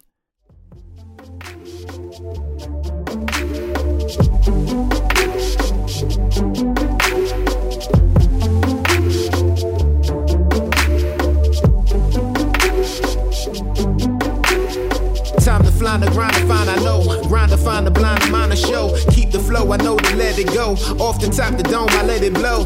Flying 15.93 16.09
the 16.09 16.11
grind 16.11 16.33
to 16.33 16.47
find, 16.47 16.69
I 16.71 16.75
know. 16.77 17.21
Grind 17.27 17.51
to 17.51 17.57
find 17.57 17.85
the 17.85 17.91
blind 17.91 18.31
mind 18.31 18.51
to 18.51 18.57
show. 18.57 18.95
The 19.53 19.59
flow, 19.59 19.71
I 19.71 19.77
know 19.77 19.97
to 19.97 20.15
let 20.15 20.39
it 20.39 20.47
go. 20.47 20.71
Off 20.97 21.21
the 21.21 21.29
top 21.29 21.57
the 21.57 21.63
dome, 21.63 21.89
I 21.91 22.03
let 22.03 22.23
it 22.23 22.33
blow. 22.33 22.65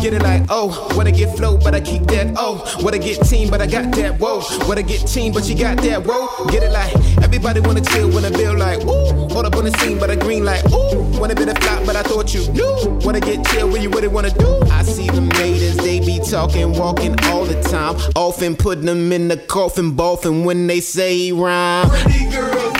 Get 0.00 0.14
it 0.14 0.22
like, 0.22 0.42
oh, 0.50 0.70
wanna 0.96 1.10
get 1.10 1.36
flow, 1.36 1.58
but 1.58 1.74
I 1.74 1.80
keep 1.80 2.02
that, 2.08 2.34
oh. 2.36 2.62
Wanna 2.80 2.98
get 2.98 3.26
team, 3.26 3.50
but 3.50 3.60
I 3.60 3.66
got 3.66 3.92
that, 3.96 4.20
whoa. 4.20 4.40
Wanna 4.68 4.84
get 4.84 5.06
team, 5.06 5.32
but 5.32 5.48
you 5.48 5.56
got 5.56 5.78
that, 5.78 6.04
whoa. 6.06 6.46
Get 6.46 6.62
it 6.62 6.70
like, 6.70 6.94
everybody 7.22 7.60
wanna 7.60 7.80
chill, 7.80 8.08
wanna 8.10 8.30
build 8.30 8.58
like, 8.58 8.80
ooh. 8.84 9.28
Hold 9.34 9.46
up 9.46 9.56
on 9.56 9.64
the 9.64 9.72
scene, 9.78 9.98
but 9.98 10.10
I 10.10 10.16
green 10.16 10.44
like, 10.44 10.64
ooh. 10.70 11.18
Wanna 11.18 11.34
be 11.34 11.44
the 11.44 11.56
flop, 11.56 11.84
but 11.86 11.96
I 11.96 12.02
thought 12.02 12.32
you 12.32 12.46
knew. 12.52 13.00
Wanna 13.04 13.20
get 13.20 13.44
chill, 13.46 13.68
where 13.68 13.82
you 13.82 13.90
really 13.90 14.08
wanna 14.08 14.30
do? 14.30 14.60
I 14.70 14.82
see 14.84 15.08
them 15.08 15.28
haters, 15.30 15.76
they 15.78 15.98
be 15.98 16.20
talking, 16.20 16.72
walking 16.74 17.18
all 17.24 17.44
the 17.44 17.60
time. 17.62 17.96
Often 18.14 18.56
putting 18.56 18.86
them 18.86 19.10
in 19.10 19.26
the 19.26 19.36
coffin, 19.36 19.90
both 19.92 20.22
boffin 20.22 20.44
when 20.44 20.68
they 20.68 20.80
say 20.80 21.32
rhyme. 21.32 21.88
Pretty 21.90 22.30
girl 22.30 22.71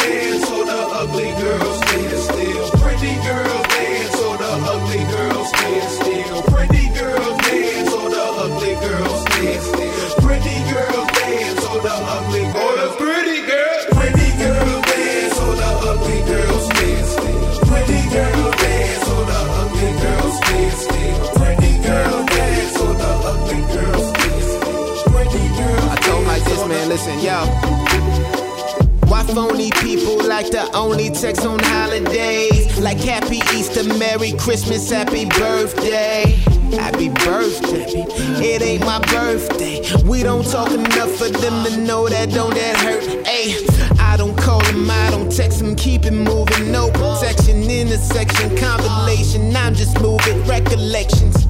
phony 29.35 29.71
people 29.81 30.17
like 30.29 30.51
the 30.51 30.71
only 30.75 31.11
text 31.11 31.47
on 31.47 31.59
holidays? 31.59 32.79
Like 32.79 32.99
Happy 32.99 33.41
Easter, 33.57 33.85
Merry 33.99 34.33
Christmas, 34.33 34.91
Happy 34.91 35.25
Birthday. 35.25 36.39
Happy 36.73 37.09
birthday. 37.09 38.05
It 38.41 38.63
ain't 38.63 38.85
my 38.85 38.99
birthday. 39.01 39.81
We 40.05 40.23
don't 40.23 40.45
talk 40.45 40.71
enough 40.71 41.13
for 41.17 41.29
them 41.29 41.65
to 41.65 41.77
know 41.79 42.09
that 42.09 42.31
don't 42.31 42.55
that 42.55 42.77
hurt. 42.77 43.27
Hey, 43.27 43.57
I 43.99 44.17
don't 44.17 44.37
call 44.37 44.61
them, 44.63 44.91
I 44.91 45.11
don't 45.11 45.31
text 45.31 45.59
them, 45.59 45.75
keep 45.77 46.05
it 46.05 46.13
moving. 46.13 46.71
No 46.71 46.91
protection, 46.91 47.63
intersection, 47.71 48.57
compilation. 48.57 49.55
I'm 49.55 49.75
just 49.75 50.01
moving 50.01 50.43
recollections 50.45 51.42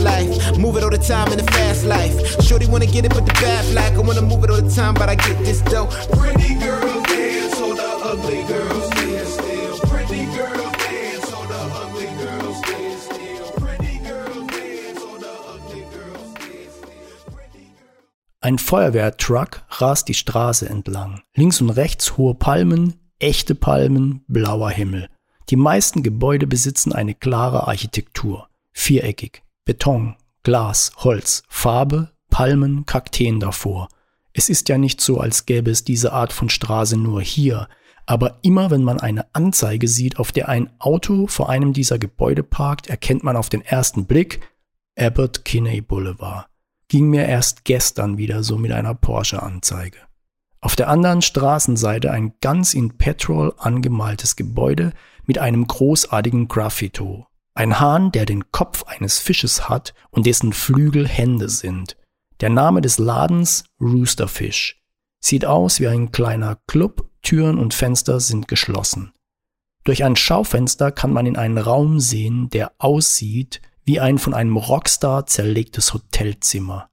life. 0.00 0.56
Move 0.58 0.76
it 0.76 0.84
all 0.84 0.90
the 0.90 0.98
time 0.98 1.30
in 1.32 1.38
the 1.38 1.50
fast 1.52 1.84
life. 1.84 2.14
Shorty 2.42 2.66
wanna 2.66 2.86
get 2.86 3.04
it, 3.04 3.14
but 3.14 3.26
the 3.26 3.34
bad 3.34 3.64
flag. 3.66 3.94
I 3.94 4.00
wanna 4.00 4.22
move 4.22 4.44
it 4.44 4.50
all 4.50 4.60
the 4.60 4.74
time, 4.74 4.94
but 4.94 5.08
I 5.08 5.14
get 5.14 5.38
this 5.44 5.60
dope. 5.62 5.90
Pretty 6.18 6.54
girls 6.54 7.06
dance, 7.06 7.56
so 7.58 7.74
the 7.74 7.88
ugly 8.04 8.44
still. 8.44 9.68
Ein 18.40 18.58
Feuerwehrtruck 18.58 19.62
rast 19.68 20.06
die 20.08 20.14
Straße 20.14 20.68
entlang. 20.68 21.22
Links 21.34 21.60
und 21.60 21.70
rechts 21.70 22.16
hohe 22.16 22.34
Palmen, 22.34 22.94
echte 23.18 23.56
Palmen, 23.56 24.24
blauer 24.28 24.70
Himmel. 24.70 25.10
Die 25.50 25.56
meisten 25.56 26.04
Gebäude 26.04 26.46
besitzen 26.46 26.92
eine 26.92 27.14
klare 27.14 27.66
Architektur, 27.66 28.48
viereckig, 28.72 29.42
Beton, 29.68 30.16
Glas, 30.44 30.92
Holz, 30.96 31.42
Farbe, 31.46 32.10
Palmen, 32.30 32.86
Kakteen 32.86 33.38
davor. 33.38 33.88
Es 34.32 34.48
ist 34.48 34.70
ja 34.70 34.78
nicht 34.78 34.98
so, 34.98 35.20
als 35.20 35.44
gäbe 35.44 35.70
es 35.70 35.84
diese 35.84 36.14
Art 36.14 36.32
von 36.32 36.48
Straße 36.48 36.96
nur 36.96 37.20
hier, 37.20 37.68
aber 38.06 38.38
immer 38.40 38.70
wenn 38.70 38.82
man 38.82 38.98
eine 38.98 39.26
Anzeige 39.34 39.86
sieht, 39.86 40.18
auf 40.18 40.32
der 40.32 40.48
ein 40.48 40.70
Auto 40.78 41.26
vor 41.26 41.50
einem 41.50 41.74
dieser 41.74 41.98
Gebäude 41.98 42.42
parkt, 42.42 42.86
erkennt 42.86 43.24
man 43.24 43.36
auf 43.36 43.50
den 43.50 43.60
ersten 43.60 44.06
Blick 44.06 44.40
Abbott 44.98 45.44
Kinney 45.44 45.82
Boulevard. 45.82 46.46
Ging 46.88 47.10
mir 47.10 47.26
erst 47.26 47.66
gestern 47.66 48.16
wieder 48.16 48.42
so 48.42 48.56
mit 48.56 48.72
einer 48.72 48.94
Porsche-Anzeige. 48.94 49.98
Auf 50.62 50.76
der 50.76 50.88
anderen 50.88 51.20
Straßenseite 51.20 52.10
ein 52.10 52.32
ganz 52.40 52.72
in 52.72 52.96
Petrol 52.96 53.52
angemaltes 53.58 54.34
Gebäude 54.34 54.94
mit 55.26 55.36
einem 55.36 55.66
großartigen 55.66 56.48
Graffito. 56.48 57.27
Ein 57.58 57.80
Hahn, 57.80 58.12
der 58.12 58.24
den 58.24 58.52
Kopf 58.52 58.84
eines 58.84 59.18
Fisches 59.18 59.68
hat 59.68 59.92
und 60.10 60.26
dessen 60.26 60.52
Flügel 60.52 61.08
Hände 61.08 61.48
sind. 61.48 61.96
Der 62.38 62.50
Name 62.50 62.80
des 62.80 62.98
Ladens 63.00 63.64
Roosterfish. 63.80 64.80
Sieht 65.18 65.44
aus 65.44 65.80
wie 65.80 65.88
ein 65.88 66.12
kleiner 66.12 66.60
Club, 66.68 67.10
Türen 67.20 67.58
und 67.58 67.74
Fenster 67.74 68.20
sind 68.20 68.46
geschlossen. 68.46 69.12
Durch 69.82 70.04
ein 70.04 70.14
Schaufenster 70.14 70.92
kann 70.92 71.12
man 71.12 71.26
in 71.26 71.36
einen 71.36 71.58
Raum 71.58 71.98
sehen, 71.98 72.48
der 72.50 72.70
aussieht 72.78 73.60
wie 73.82 73.98
ein 73.98 74.18
von 74.18 74.34
einem 74.34 74.56
Rockstar 74.56 75.26
zerlegtes 75.26 75.92
Hotelzimmer. 75.92 76.90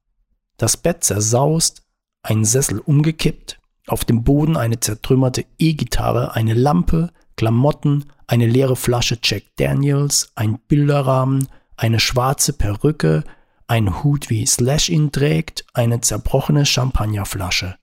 Das 0.58 0.78
Bett 0.78 1.04
zersaust, 1.04 1.84
ein 2.24 2.44
Sessel 2.44 2.80
umgekippt, 2.80 3.62
auf 3.86 4.04
dem 4.04 4.24
Boden 4.24 4.58
eine 4.58 4.80
zertrümmerte 4.80 5.46
E-Gitarre, 5.60 6.34
eine 6.34 6.56
Lampe, 6.56 7.12
Klamotten, 7.36 8.06
eine 8.28 8.48
leere 8.48 8.76
Flasche 8.76 9.20
Jack 9.22 9.44
Daniels, 9.58 10.32
ein 10.36 10.60
Bilderrahmen, 10.68 11.48
eine 11.78 12.00
schwarze 12.00 12.54
Perücke, 12.54 13.24
ein 13.68 14.04
Hut 14.04 14.30
wie 14.30 14.46
Slash 14.46 14.90
ihn 14.90 15.12
trägt, 15.12 15.66
eine 15.74 16.02
zerbrochene 16.02 16.66
Champagnerflasche. 16.66 17.78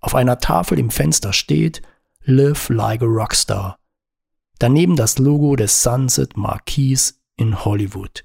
Auf 0.00 0.14
einer 0.14 0.38
Tafel 0.38 0.78
im 0.78 0.90
Fenster 0.90 1.32
steht 1.32 1.82
Live 2.22 2.68
like 2.68 3.02
a 3.02 3.06
Rockstar. 3.06 3.78
Daneben 4.58 4.96
das 4.96 5.18
Logo 5.18 5.56
des 5.56 5.82
Sunset 5.82 6.36
Marquis 6.36 7.20
in 7.36 7.64
Hollywood, 7.64 8.24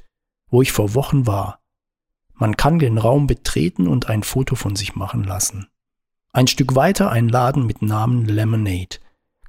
wo 0.49 0.61
ich 0.61 0.71
vor 0.71 0.93
Wochen 0.93 1.25
war. 1.25 1.59
Man 2.33 2.55
kann 2.55 2.79
den 2.79 2.97
Raum 2.97 3.27
betreten 3.27 3.87
und 3.87 4.07
ein 4.07 4.23
Foto 4.23 4.55
von 4.55 4.75
sich 4.75 4.95
machen 4.95 5.23
lassen. 5.23 5.67
Ein 6.31 6.47
Stück 6.47 6.75
weiter 6.75 7.11
ein 7.11 7.27
Laden 7.27 7.65
mit 7.65 7.81
Namen 7.81 8.25
Lemonade 8.25 8.99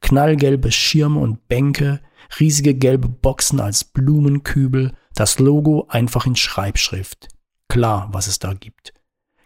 knallgelbe 0.01 0.73
Schirme 0.73 1.21
und 1.21 1.49
Bänke, 1.49 2.01
riesige 2.39 2.75
gelbe 2.75 3.09
Boxen 3.09 3.61
als 3.61 3.85
Blumenkübel, 3.85 4.93
das 5.15 5.39
Logo 5.39 5.87
einfach 5.89 6.27
in 6.27 6.37
Schreibschrift. 6.37 7.29
Klar, 7.69 8.09
was 8.13 8.27
es 8.27 8.39
da 8.39 8.55
gibt. 8.55 8.93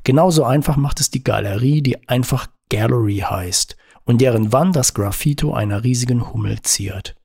Genauso 0.05 0.45
einfach 0.45 0.77
macht 0.77 1.01
es 1.01 1.11
die 1.11 1.25
Galerie, 1.25 1.83
die 1.83 2.09
einfach 2.09 2.49
Gallery 2.69 3.19
heißt 3.19 3.77
und 4.05 4.21
deren 4.21 4.53
Wand 4.53 4.77
das 4.77 4.95
Graffito 4.95 5.55
einer 5.55 5.83
riesigen 5.83 6.33
Hummel 6.33 6.61
ziert. 6.63 7.17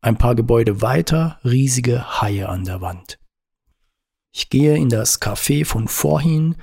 Ein 0.00 0.18
paar 0.18 0.34
Gebäude 0.34 0.82
weiter 0.82 1.40
riesige 1.44 2.20
Haie 2.20 2.48
an 2.48 2.64
der 2.64 2.80
Wand. 2.80 3.18
Ich 4.32 4.50
gehe 4.50 4.76
in 4.76 4.88
das 4.88 5.20
Café 5.20 5.64
von 5.64 5.88
vorhin, 5.88 6.56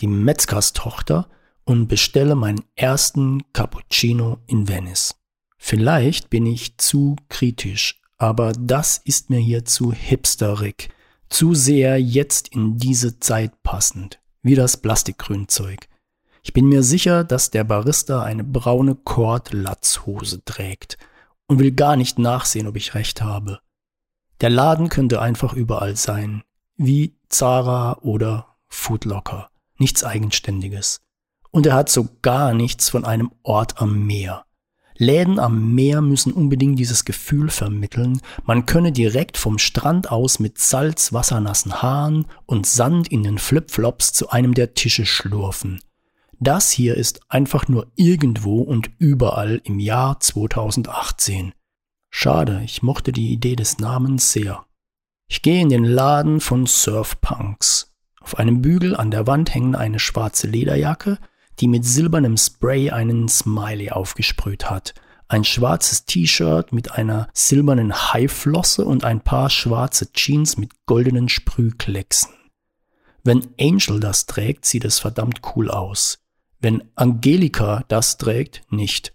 die 0.00 0.06
Metzgerstochter, 0.06 1.28
und 1.64 1.86
bestelle 1.86 2.34
meinen 2.34 2.64
ersten 2.74 3.42
Cappuccino 3.52 4.38
in 4.46 4.66
Venice. 4.66 5.19
Vielleicht 5.62 6.30
bin 6.30 6.46
ich 6.46 6.78
zu 6.78 7.16
kritisch, 7.28 8.00
aber 8.16 8.52
das 8.52 8.96
ist 9.04 9.28
mir 9.28 9.38
hier 9.38 9.66
zu 9.66 9.92
hipsterig, 9.92 10.88
zu 11.28 11.54
sehr 11.54 12.00
jetzt 12.00 12.48
in 12.48 12.78
diese 12.78 13.20
Zeit 13.20 13.62
passend, 13.62 14.20
wie 14.42 14.54
das 14.54 14.78
Plastikgrünzeug. 14.78 15.86
Ich 16.42 16.54
bin 16.54 16.66
mir 16.66 16.82
sicher, 16.82 17.24
dass 17.24 17.50
der 17.50 17.64
Barista 17.64 18.22
eine 18.22 18.42
braune 18.42 18.94
Kordlatzhose 18.94 20.42
trägt 20.44 20.96
und 21.46 21.58
will 21.58 21.72
gar 21.72 21.94
nicht 21.94 22.18
nachsehen, 22.18 22.66
ob 22.66 22.76
ich 22.76 22.94
recht 22.94 23.20
habe. 23.20 23.60
Der 24.40 24.50
Laden 24.50 24.88
könnte 24.88 25.20
einfach 25.20 25.52
überall 25.52 25.94
sein, 25.94 26.42
wie 26.78 27.14
Zara 27.28 27.98
oder 28.00 28.56
Foodlocker. 28.68 29.50
Nichts 29.76 30.04
Eigenständiges. 30.04 31.00
Und 31.50 31.66
er 31.66 31.74
hat 31.74 31.90
so 31.90 32.08
gar 32.22 32.54
nichts 32.54 32.88
von 32.88 33.04
einem 33.04 33.30
Ort 33.42 33.80
am 33.80 34.06
Meer. 34.06 34.46
Läden 35.00 35.38
am 35.38 35.74
Meer 35.74 36.02
müssen 36.02 36.30
unbedingt 36.30 36.78
dieses 36.78 37.06
Gefühl 37.06 37.48
vermitteln, 37.48 38.20
man 38.44 38.66
könne 38.66 38.92
direkt 38.92 39.38
vom 39.38 39.56
Strand 39.56 40.12
aus 40.12 40.40
mit 40.40 40.58
salzwassernassen 40.58 41.80
Haaren 41.80 42.26
und 42.44 42.66
Sand 42.66 43.08
in 43.08 43.22
den 43.22 43.38
Flipflops 43.38 44.12
zu 44.12 44.28
einem 44.28 44.52
der 44.52 44.74
Tische 44.74 45.06
schlurfen. 45.06 45.80
Das 46.38 46.70
hier 46.70 46.96
ist 46.98 47.22
einfach 47.30 47.66
nur 47.66 47.90
irgendwo 47.96 48.60
und 48.60 48.90
überall 48.98 49.62
im 49.64 49.78
Jahr 49.78 50.20
2018. 50.20 51.54
Schade, 52.10 52.60
ich 52.62 52.82
mochte 52.82 53.12
die 53.12 53.32
Idee 53.32 53.56
des 53.56 53.78
Namens 53.78 54.32
sehr. 54.32 54.66
Ich 55.28 55.40
gehe 55.40 55.62
in 55.62 55.70
den 55.70 55.84
Laden 55.84 56.40
von 56.40 56.66
Surfpunks. 56.66 57.94
Auf 58.20 58.38
einem 58.38 58.60
Bügel 58.60 58.94
an 58.94 59.10
der 59.10 59.26
Wand 59.26 59.54
hängen 59.54 59.74
eine 59.74 59.98
schwarze 59.98 60.46
Lederjacke, 60.46 61.16
die 61.60 61.68
mit 61.68 61.84
silbernem 61.84 62.36
Spray 62.36 62.90
einen 62.90 63.28
Smiley 63.28 63.90
aufgesprüht 63.90 64.70
hat, 64.70 64.94
ein 65.28 65.44
schwarzes 65.44 66.06
T-Shirt 66.06 66.72
mit 66.72 66.92
einer 66.92 67.28
silbernen 67.32 67.94
Haiflosse 67.94 68.84
und 68.84 69.04
ein 69.04 69.20
paar 69.20 69.50
schwarze 69.50 70.12
Jeans 70.12 70.56
mit 70.56 70.72
goldenen 70.86 71.28
Sprühklecksen. 71.28 72.32
Wenn 73.22 73.48
Angel 73.60 74.00
das 74.00 74.26
trägt, 74.26 74.64
sieht 74.64 74.84
es 74.84 74.98
verdammt 74.98 75.42
cool 75.54 75.70
aus. 75.70 76.18
Wenn 76.58 76.82
Angelika 76.94 77.84
das 77.88 78.18
trägt, 78.18 78.62
nicht. 78.70 79.14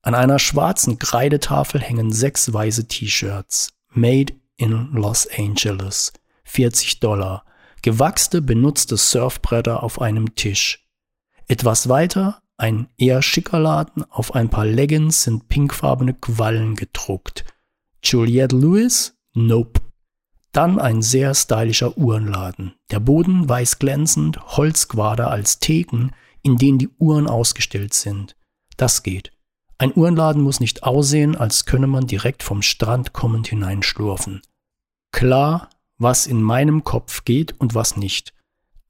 An 0.00 0.14
einer 0.14 0.38
schwarzen 0.38 0.98
Kreidetafel 0.98 1.80
hängen 1.80 2.12
sechs 2.12 2.52
weiße 2.52 2.88
T-Shirts. 2.88 3.72
Made 3.90 4.34
in 4.56 4.90
Los 4.92 5.28
Angeles. 5.36 6.12
40 6.44 7.00
Dollar. 7.00 7.44
Gewachste, 7.82 8.42
benutzte 8.42 8.96
Surfbretter 8.96 9.82
auf 9.82 10.00
einem 10.00 10.34
Tisch. 10.34 10.81
Etwas 11.52 11.90
weiter, 11.90 12.40
ein 12.56 12.88
eher 12.96 13.20
schicker 13.20 13.58
Laden, 13.58 14.10
auf 14.10 14.34
ein 14.34 14.48
paar 14.48 14.64
Leggings 14.64 15.24
sind 15.24 15.48
pinkfarbene 15.48 16.14
Quallen 16.14 16.76
gedruckt. 16.76 17.44
Juliette 18.02 18.56
Lewis? 18.56 19.18
Nope. 19.34 19.82
Dann 20.52 20.78
ein 20.78 21.02
sehr 21.02 21.34
stylischer 21.34 21.98
Uhrenladen. 21.98 22.72
Der 22.90 23.00
Boden 23.00 23.50
weiß 23.50 23.78
glänzend, 23.78 24.40
Holzquader 24.56 25.30
als 25.30 25.58
Theken, 25.58 26.12
in 26.40 26.56
denen 26.56 26.78
die 26.78 26.88
Uhren 26.98 27.26
ausgestellt 27.26 27.92
sind. 27.92 28.34
Das 28.78 29.02
geht. 29.02 29.30
Ein 29.76 29.92
Uhrenladen 29.94 30.40
muss 30.40 30.58
nicht 30.58 30.84
aussehen, 30.84 31.36
als 31.36 31.66
könne 31.66 31.86
man 31.86 32.06
direkt 32.06 32.42
vom 32.42 32.62
Strand 32.62 33.12
kommend 33.12 33.48
hineinschlurfen. 33.48 34.40
Klar, 35.10 35.68
was 35.98 36.26
in 36.26 36.40
meinem 36.40 36.82
Kopf 36.82 37.26
geht 37.26 37.60
und 37.60 37.74
was 37.74 37.98
nicht. 37.98 38.32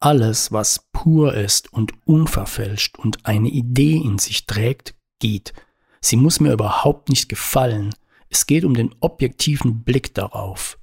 Alles, 0.03 0.51
was 0.51 0.89
pur 0.91 1.33
ist 1.33 1.73
und 1.73 1.93
unverfälscht 2.07 2.99
und 2.99 3.25
eine 3.25 3.49
Idee 3.49 3.99
in 3.99 4.19
sich 4.19 4.47
trägt, 4.47 4.97
geht. 5.21 5.53
Sie 6.01 6.17
muss 6.17 6.41
mir 6.41 6.53
überhaupt 6.53 7.09
nicht 7.09 7.29
gefallen. 7.29 7.95
Es 8.29 8.47
geht 8.47 8.65
um 8.65 8.75
den 8.75 8.93
objektiven 8.99 9.85
Blick 9.85 10.13
darauf. 10.13 10.77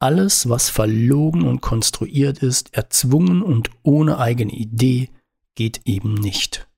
Alles, 0.00 0.50
was 0.50 0.68
verlogen 0.68 1.48
und 1.48 1.62
konstruiert 1.62 2.40
ist, 2.40 2.74
erzwungen 2.74 3.40
und 3.40 3.70
ohne 3.84 4.18
eigene 4.18 4.52
Idee, 4.52 5.08
geht 5.54 5.80
eben 5.86 6.12
nicht. 6.12 6.68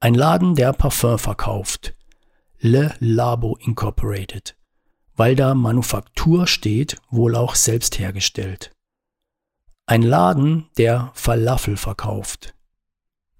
Ein 0.00 0.14
Laden, 0.14 0.54
der 0.54 0.72
Parfum 0.72 1.18
verkauft. 1.18 1.96
Le 2.60 2.94
Labo 2.98 3.58
Incorporated. 3.60 4.56
Weil 5.16 5.36
da 5.36 5.54
Manufaktur 5.54 6.46
steht, 6.46 6.96
wohl 7.10 7.36
auch 7.36 7.56
selbst 7.56 7.98
hergestellt. 7.98 8.72
Ein 9.88 10.02
Laden, 10.02 10.66
der 10.76 11.10
Falafel 11.14 11.76
verkauft. 11.76 12.54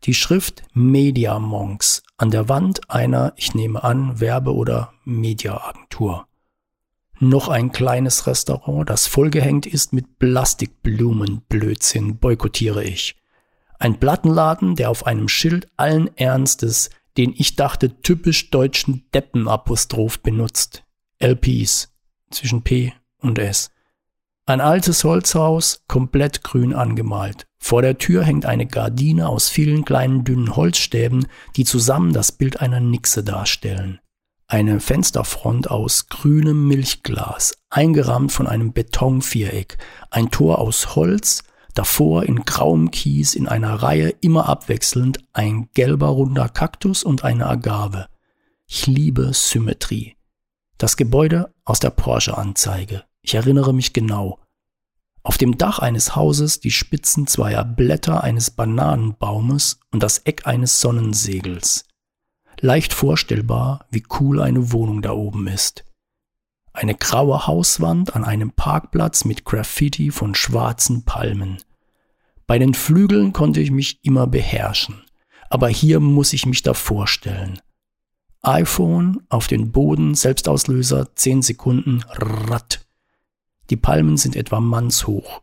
Die 0.05 0.15
Schrift 0.15 0.63
Media 0.73 1.39
Monks 1.39 2.03
an 2.17 2.31
der 2.31 2.49
Wand 2.49 2.91
einer, 2.91 3.35
ich 3.37 3.55
nehme 3.55 3.85
an, 3.85 4.19
Werbe- 4.19 4.55
oder 4.55 4.93
Mediaagentur. 5.05 6.27
Noch 7.21 7.49
ein 7.49 7.71
kleines 7.71 8.27
Restaurant, 8.27 8.89
das 8.89 9.07
vollgehängt 9.07 9.67
ist 9.67 9.93
mit 9.93 10.19
Plastikblumen, 10.19 11.43
Blödsinn, 11.49 12.17
boykottiere 12.17 12.83
ich. 12.83 13.17
Ein 13.79 14.01
Plattenladen, 14.01 14.75
der 14.75 14.89
auf 14.89 15.07
einem 15.07 15.29
Schild 15.29 15.69
allen 15.77 16.17
Ernstes 16.17 16.89
den 17.19 17.35
ich 17.37 17.57
dachte 17.57 18.01
typisch 18.01 18.51
deutschen 18.51 19.05
Deppenapostroph 19.13 20.21
benutzt. 20.21 20.85
LPs 21.19 21.93
zwischen 22.31 22.63
P 22.63 22.95
und 23.19 23.41
S. 23.41 23.71
Ein 24.49 24.63
altes 24.63 25.05
Holzhaus, 25.05 25.83
komplett 25.89 26.43
grün 26.43 26.73
angemalt. 26.73 27.45
Vor 27.59 27.83
der 27.83 27.99
Tür 27.99 28.25
hängt 28.25 28.47
eine 28.47 28.65
Gardine 28.65 29.29
aus 29.29 29.51
vielen 29.51 29.85
kleinen 29.85 30.25
dünnen 30.25 30.57
Holzstäben, 30.57 31.27
die 31.57 31.67
zusammen 31.67 32.15
das 32.15 32.33
Bild 32.33 32.63
einer 32.63 32.81
Nixe 32.81 33.23
darstellen. 33.23 34.01
Eine 34.47 34.81
Fensterfront 34.81 35.71
aus 35.71 36.09
grünem 36.09 36.67
Milchglas, 36.67 37.59
eingerahmt 37.69 38.33
von 38.33 38.47
einem 38.47 38.73
Betonviereck, 38.73 39.77
ein 40.09 40.31
Tor 40.31 40.61
aus 40.61 40.97
Holz, 40.97 41.43
Davor 41.75 42.25
in 42.25 42.47
grauem 42.47 42.91
Kies 42.91 43.35
in 43.35 43.47
einer 43.47 43.75
Reihe 43.75 44.09
immer 44.23 44.49
abwechselnd 44.49 45.19
ein 45.35 45.69
gelber 45.75 46.09
runder 46.09 46.49
Kaktus 46.49 47.05
und 47.05 47.23
eine 47.23 47.47
Agave. 47.47 48.09
Ich 48.67 48.87
liebe 48.87 49.31
Symmetrie. 49.35 50.17
Das 50.79 50.97
Gebäude 50.97 51.55
aus 51.65 51.81
der 51.81 51.91
Porsche-Anzeige. 51.91 53.05
Ich 53.29 53.35
erinnere 53.35 53.75
mich 53.75 53.93
genau. 53.93 54.38
Auf 55.23 55.37
dem 55.37 55.59
Dach 55.59 55.81
eines 55.81 56.17
Hauses 56.17 56.61
die 56.61 56.71
Spitzen 56.71 57.27
zweier 57.27 57.62
Blätter 57.62 58.25
eines 58.25 58.51
Bananenbaumes 58.51 59.81
und 59.91 60.03
das 60.03 60.21
Eck 60.21 60.47
eines 60.47 60.81
Sonnensegels. 60.81 61.85
Leicht 62.59 62.95
vorstellbar, 62.95 63.85
wie 63.91 64.03
cool 64.19 64.41
eine 64.41 64.73
Wohnung 64.73 65.03
da 65.03 65.12
oben 65.12 65.47
ist. 65.47 65.85
Eine 66.73 66.95
graue 66.95 67.47
Hauswand 67.47 68.17
an 68.17 68.25
einem 68.25 68.51
Parkplatz 68.53 69.27
mit 69.27 69.45
Graffiti 69.45 70.11
von 70.11 70.35
schwarzen 70.35 71.05
Palmen. 71.05 71.59
Bei 72.47 72.59
den 72.59 72.73
Flügeln 72.73 73.35
konnte 73.35 73.61
ich 73.61 73.71
mich 73.71 74.03
immer 74.03 74.27
beherrschen, 74.27 75.05
aber 75.51 75.69
hier 75.69 76.01
muss 76.01 76.33
ich 76.33 76.47
mich 76.47 76.62
da 76.62 76.73
vorstellen. 76.73 77.61
iPhone 78.41 79.21
auf 79.29 79.49
den 79.49 79.71
Boden, 79.71 80.14
Selbstauslöser, 80.14 81.14
10 81.14 81.43
Sekunden, 81.43 82.03
ratt. 82.09 82.88
Die 83.70 83.76
Palmen 83.76 84.16
sind 84.16 84.37
etwa 84.37 84.61
mannshoch. 84.61 85.42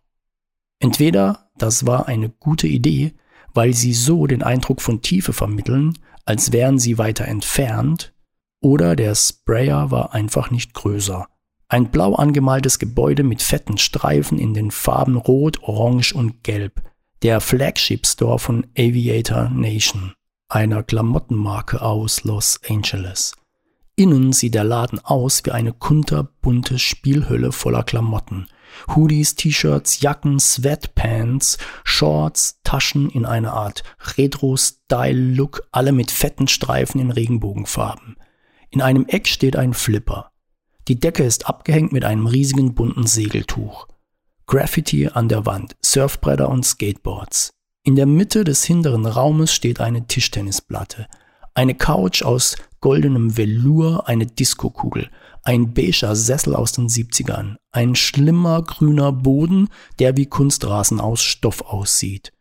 Entweder 0.80 1.50
das 1.58 1.86
war 1.86 2.08
eine 2.08 2.30
gute 2.30 2.68
Idee, 2.68 3.14
weil 3.54 3.74
sie 3.74 3.94
so 3.94 4.28
den 4.28 4.44
Eindruck 4.44 4.82
von 4.82 5.02
Tiefe 5.02 5.34
vermitteln, 5.34 5.98
als 6.26 6.52
wären 6.52 6.80
sie 6.80 6.98
weiter 6.98 7.26
entfernt, 7.26 8.14
oder 8.62 8.96
der 8.96 9.16
Sprayer 9.16 9.92
war 9.92 10.14
einfach 10.14 10.52
nicht 10.52 10.74
größer. 10.74 11.28
Ein 11.68 11.92
blau 11.92 12.16
angemaltes 12.16 12.80
Gebäude 12.80 13.24
mit 13.24 13.42
fetten 13.42 13.78
Streifen 13.78 14.40
in 14.40 14.54
den 14.54 14.72
Farben 14.72 15.18
Rot, 15.18 15.62
Orange 15.64 16.14
und 16.14 16.44
Gelb 16.44 16.82
der 17.26 17.42
Flagship 17.42 18.06
Store 18.06 18.38
von 18.38 18.68
Aviator 18.78 19.50
Nation, 19.50 20.14
einer 20.48 20.84
Klamottenmarke 20.84 21.82
aus 21.82 22.24
Los 22.24 22.60
Angeles. 22.70 23.34
Innen 23.98 24.34
sieht 24.34 24.56
der 24.56 24.66
Laden 24.66 25.00
aus 25.00 25.46
wie 25.46 25.52
eine 25.52 25.72
kunterbunte 25.72 26.80
Spielhülle 26.80 27.54
voller 27.54 27.84
Klamotten. 27.84 28.48
Hoodies, 28.94 29.36
T-Shirts, 29.36 30.02
Jacken, 30.02 30.38
Sweatpants, 30.40 31.58
Shorts, 31.86 32.60
Taschen 32.64 33.10
in 33.10 33.26
einer 33.26 33.54
Art 33.54 33.84
Retro-Style-Look, 34.18 35.68
alle 35.72 35.94
mit 35.94 36.12
fetten 36.12 36.50
Streifen 36.50 37.00
in 37.00 37.12
Regenbogenfarben. 37.12 38.18
In 38.70 38.82
einem 38.82 39.06
Eck 39.08 39.30
steht 39.30 39.56
ein 39.56 39.74
Flipper. 39.74 40.32
Die 40.90 41.00
Decke 41.00 41.24
ist 41.24 41.48
abgehängt 41.48 41.94
mit 41.94 42.04
einem 42.04 42.28
riesigen 42.28 42.76
bunten 42.76 43.08
Segeltuch. 43.08 43.88
Graffiti 44.46 45.08
an 45.08 45.30
der 45.30 45.46
Wand, 45.46 45.78
Surfbretter 45.82 46.50
und 46.50 46.66
Skateboards. 46.66 47.54
In 47.84 47.96
der 47.96 48.06
Mitte 48.06 48.44
des 48.44 48.66
hinteren 48.66 49.06
Raumes 49.06 49.54
steht 49.54 49.80
eine 49.80 50.06
Tischtennisplatte, 50.06 51.08
eine 51.54 51.76
Couch 51.76 52.22
aus 52.24 52.58
goldenem 52.86 53.36
Velour, 53.36 54.08
eine 54.08 54.28
Diskokugel, 54.28 55.10
ein 55.42 55.74
beiger 55.74 56.16
Sessel 56.16 56.56
aus 56.56 56.72
den 56.72 56.88
70ern, 56.88 57.56
ein 57.72 57.96
schlimmer 57.96 58.62
grüner 58.62 59.12
Boden, 59.12 59.70
der 59.98 60.18
wie 60.18 60.28
Kunstrasen 60.28 61.00
aus 61.00 61.24
Stoff 61.24 61.64
aussieht. 61.64 62.32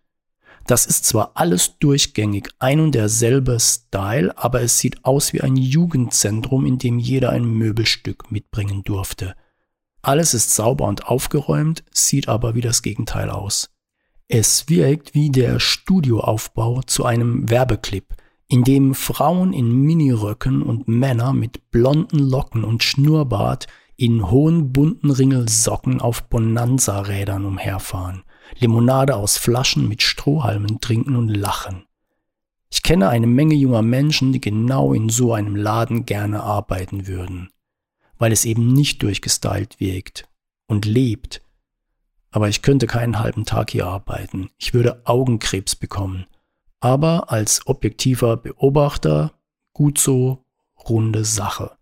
Das 0.67 0.85
ist 0.85 1.07
zwar 1.07 1.31
alles 1.33 1.79
durchgängig 1.79 2.51
ein 2.59 2.81
und 2.81 2.95
derselbe 2.95 3.59
Style, 3.59 4.37
aber 4.37 4.61
es 4.61 4.79
sieht 4.79 5.03
aus 5.07 5.33
wie 5.33 5.41
ein 5.41 5.57
Jugendzentrum, 5.57 6.67
in 6.67 6.77
dem 6.77 6.99
jeder 6.99 7.31
ein 7.31 7.47
Möbelstück 7.47 8.31
mitbringen 8.31 8.83
durfte. 8.83 9.37
Alles 10.03 10.35
ist 10.35 10.55
sauber 10.55 10.85
und 10.85 11.07
aufgeräumt, 11.07 11.85
sieht 11.91 12.29
aber 12.29 12.55
wie 12.55 12.61
das 12.61 12.83
Gegenteil 12.83 13.31
aus. 13.31 13.71
Es 14.29 14.69
wirkt 14.69 15.15
wie 15.15 15.31
der 15.31 15.59
Studioaufbau 15.59 16.83
zu 16.83 17.07
einem 17.07 17.49
Werbeclip, 17.49 18.15
in 18.55 18.63
dem 18.63 18.95
Frauen 18.95 19.53
in 19.53 19.73
Miniröcken 19.73 20.63
und 20.63 20.87
Männer 20.87 21.33
mit 21.33 21.73
blonden 21.73 22.21
Locken 22.21 22.63
und 22.63 22.85
Schnurrbart 22.85 23.67
in 23.97 24.31
hohen 24.31 24.73
bunten 24.73 25.11
Ringelsocken 25.11 26.01
auf 26.01 26.29
Bonanza-Rädern 26.29 27.47
umherfahren, 27.47 28.23
Limonade 28.61 29.17
aus 29.17 29.39
Flaschen 29.39 29.89
mit 29.89 30.03
Strohhalmen 30.03 30.81
trinken 30.81 31.17
und 31.17 31.31
lachen. 31.31 31.87
Ich 32.71 32.85
kenne 32.85 33.09
eine 33.09 33.27
Menge 33.27 33.57
junger 33.57 33.83
Menschen, 33.83 34.33
die 34.33 34.41
genau 34.41 34.93
in 34.93 35.09
so 35.09 35.33
einem 35.33 35.57
Laden 35.57 36.07
gerne 36.07 36.45
arbeiten 36.45 37.09
würden, 37.09 37.51
weil 38.19 38.31
es 38.31 38.45
eben 38.45 38.73
nicht 38.73 39.03
durchgestylt 39.03 39.81
wirkt 39.81 40.29
und 40.69 40.85
lebt. 40.85 41.43
Aber 42.31 42.49
ich 42.49 42.63
könnte 42.63 42.87
keinen 42.87 43.19
halben 43.19 43.47
Tag 43.47 43.71
hier 43.71 43.89
arbeiten. 43.89 44.51
Ich 44.59 44.75
würde 44.75 45.03
Augenkrebs 45.07 45.75
bekommen. 45.75 46.27
Aber 46.85 47.33
als 47.33 47.67
objektiver 47.67 48.37
Beobachter 48.37 49.33
gut 49.73 49.97
so 49.97 50.45
runde 50.87 51.25
Sache. 51.25 51.79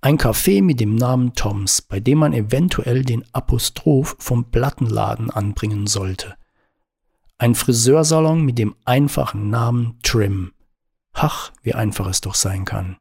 Ein 0.00 0.18
Café 0.18 0.64
mit 0.64 0.80
dem 0.80 0.96
Namen 0.96 1.34
Toms, 1.34 1.80
bei 1.80 2.00
dem 2.00 2.18
man 2.18 2.32
eventuell 2.32 3.04
den 3.04 3.24
Apostroph 3.32 4.16
vom 4.18 4.50
Plattenladen 4.50 5.30
anbringen 5.30 5.86
sollte. 5.86 6.34
Ein 7.38 7.54
Friseursalon 7.54 8.44
mit 8.44 8.58
dem 8.58 8.74
einfachen 8.84 9.48
Namen 9.48 10.00
Trim. 10.02 10.54
Ach, 11.12 11.52
wie 11.62 11.74
einfach 11.74 12.08
es 12.08 12.20
doch 12.20 12.34
sein 12.34 12.64
kann. 12.64 12.96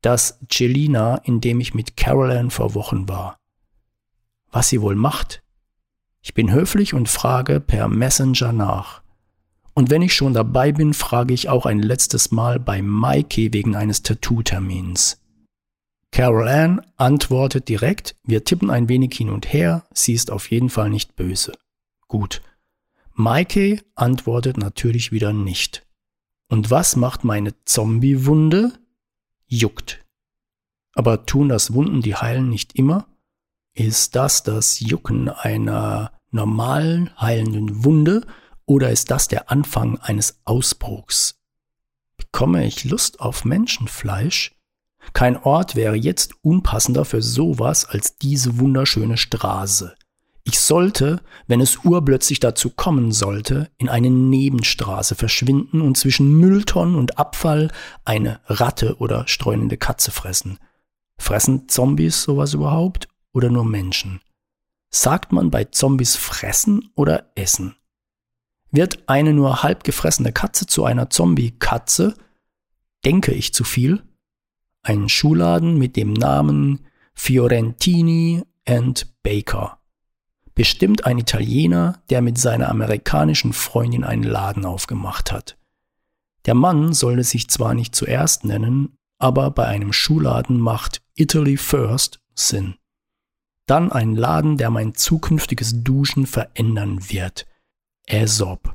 Das 0.00 0.38
Celina, 0.50 1.16
in 1.16 1.42
dem 1.42 1.60
ich 1.60 1.74
mit 1.74 1.98
Caroline 1.98 2.48
vor 2.48 2.74
Wochen 2.74 3.10
war. 3.10 3.36
Was 4.50 4.70
sie 4.70 4.80
wohl 4.80 4.94
macht? 4.94 5.42
Ich 6.22 6.32
bin 6.32 6.50
höflich 6.50 6.94
und 6.94 7.10
frage 7.10 7.60
per 7.60 7.88
Messenger 7.88 8.54
nach. 8.54 8.99
Und 9.80 9.88
wenn 9.88 10.02
ich 10.02 10.12
schon 10.12 10.34
dabei 10.34 10.72
bin, 10.72 10.92
frage 10.92 11.32
ich 11.32 11.48
auch 11.48 11.64
ein 11.64 11.78
letztes 11.78 12.32
Mal 12.32 12.60
bei 12.60 12.82
Maike 12.82 13.54
wegen 13.54 13.76
eines 13.76 14.02
Tattoo-Termins. 14.02 15.22
Carol 16.12 16.48
Ann 16.48 16.82
antwortet 16.98 17.66
direkt, 17.70 18.14
wir 18.22 18.44
tippen 18.44 18.68
ein 18.68 18.90
wenig 18.90 19.14
hin 19.14 19.30
und 19.30 19.54
her, 19.54 19.86
sie 19.94 20.12
ist 20.12 20.30
auf 20.30 20.50
jeden 20.50 20.68
Fall 20.68 20.90
nicht 20.90 21.16
böse. 21.16 21.54
Gut. 22.08 22.42
Maike 23.14 23.82
antwortet 23.94 24.58
natürlich 24.58 25.12
wieder 25.12 25.32
nicht. 25.32 25.86
Und 26.50 26.70
was 26.70 26.94
macht 26.96 27.24
meine 27.24 27.54
Zombie-Wunde? 27.64 28.74
Juckt. 29.46 30.04
Aber 30.92 31.24
tun 31.24 31.48
das 31.48 31.72
Wunden, 31.72 32.02
die 32.02 32.16
heilen, 32.16 32.50
nicht 32.50 32.74
immer? 32.74 33.06
Ist 33.72 34.14
das 34.14 34.42
das 34.42 34.78
Jucken 34.78 35.30
einer 35.30 36.12
normalen 36.32 37.18
heilenden 37.18 37.82
Wunde 37.82 38.26
oder 38.70 38.92
ist 38.92 39.10
das 39.10 39.26
der 39.26 39.50
Anfang 39.50 39.98
eines 39.98 40.38
Ausbruchs? 40.44 41.40
Bekomme 42.16 42.64
ich 42.64 42.84
Lust 42.84 43.18
auf 43.18 43.44
Menschenfleisch? 43.44 44.54
Kein 45.12 45.36
Ort 45.38 45.74
wäre 45.74 45.96
jetzt 45.96 46.34
unpassender 46.42 47.04
für 47.04 47.20
sowas 47.20 47.84
als 47.84 48.16
diese 48.16 48.60
wunderschöne 48.60 49.16
Straße. 49.16 49.96
Ich 50.44 50.60
sollte, 50.60 51.20
wenn 51.48 51.60
es 51.60 51.78
urplötzlich 51.78 52.38
dazu 52.38 52.70
kommen 52.70 53.10
sollte, 53.10 53.68
in 53.76 53.88
eine 53.88 54.08
Nebenstraße 54.08 55.16
verschwinden 55.16 55.80
und 55.80 55.98
zwischen 55.98 56.32
Mülltonnen 56.32 56.94
und 56.94 57.18
Abfall 57.18 57.72
eine 58.04 58.38
Ratte 58.46 58.98
oder 58.98 59.26
streunende 59.26 59.78
Katze 59.78 60.12
fressen. 60.12 60.60
Fressen 61.18 61.68
Zombies 61.68 62.22
sowas 62.22 62.54
überhaupt 62.54 63.08
oder 63.32 63.50
nur 63.50 63.64
Menschen? 63.64 64.20
Sagt 64.90 65.32
man 65.32 65.50
bei 65.50 65.64
Zombies 65.64 66.14
fressen 66.14 66.92
oder 66.94 67.32
essen? 67.34 67.74
Wird 68.70 69.08
eine 69.08 69.32
nur 69.32 69.62
halb 69.62 69.84
gefressene 69.84 70.32
Katze 70.32 70.66
zu 70.66 70.84
einer 70.84 71.10
Zombie-Katze? 71.10 72.14
Denke 73.04 73.32
ich 73.32 73.52
zu 73.54 73.64
viel? 73.64 74.02
ein 74.82 75.08
Schuhladen 75.08 75.78
mit 75.78 75.96
dem 75.96 76.12
Namen 76.12 76.80
Fiorentini 77.14 78.42
and 78.66 79.12
Baker. 79.22 79.78
Bestimmt 80.54 81.04
ein 81.04 81.18
Italiener, 81.18 82.02
der 82.10 82.22
mit 82.22 82.38
seiner 82.38 82.68
amerikanischen 82.68 83.52
Freundin 83.52 84.04
einen 84.04 84.22
Laden 84.22 84.64
aufgemacht 84.64 85.32
hat. 85.32 85.56
Der 86.46 86.54
Mann 86.54 86.92
sollte 86.92 87.24
sich 87.24 87.48
zwar 87.48 87.74
nicht 87.74 87.94
zuerst 87.94 88.44
nennen, 88.44 88.96
aber 89.18 89.50
bei 89.50 89.66
einem 89.66 89.92
Schuhladen 89.92 90.58
macht 90.58 91.02
Italy 91.14 91.56
First 91.56 92.20
Sinn. 92.34 92.74
Dann 93.66 93.92
ein 93.92 94.16
Laden, 94.16 94.56
der 94.56 94.70
mein 94.70 94.94
zukünftiges 94.94 95.84
Duschen 95.84 96.26
verändern 96.26 97.10
wird. 97.10 97.46
Aesop. 98.12 98.74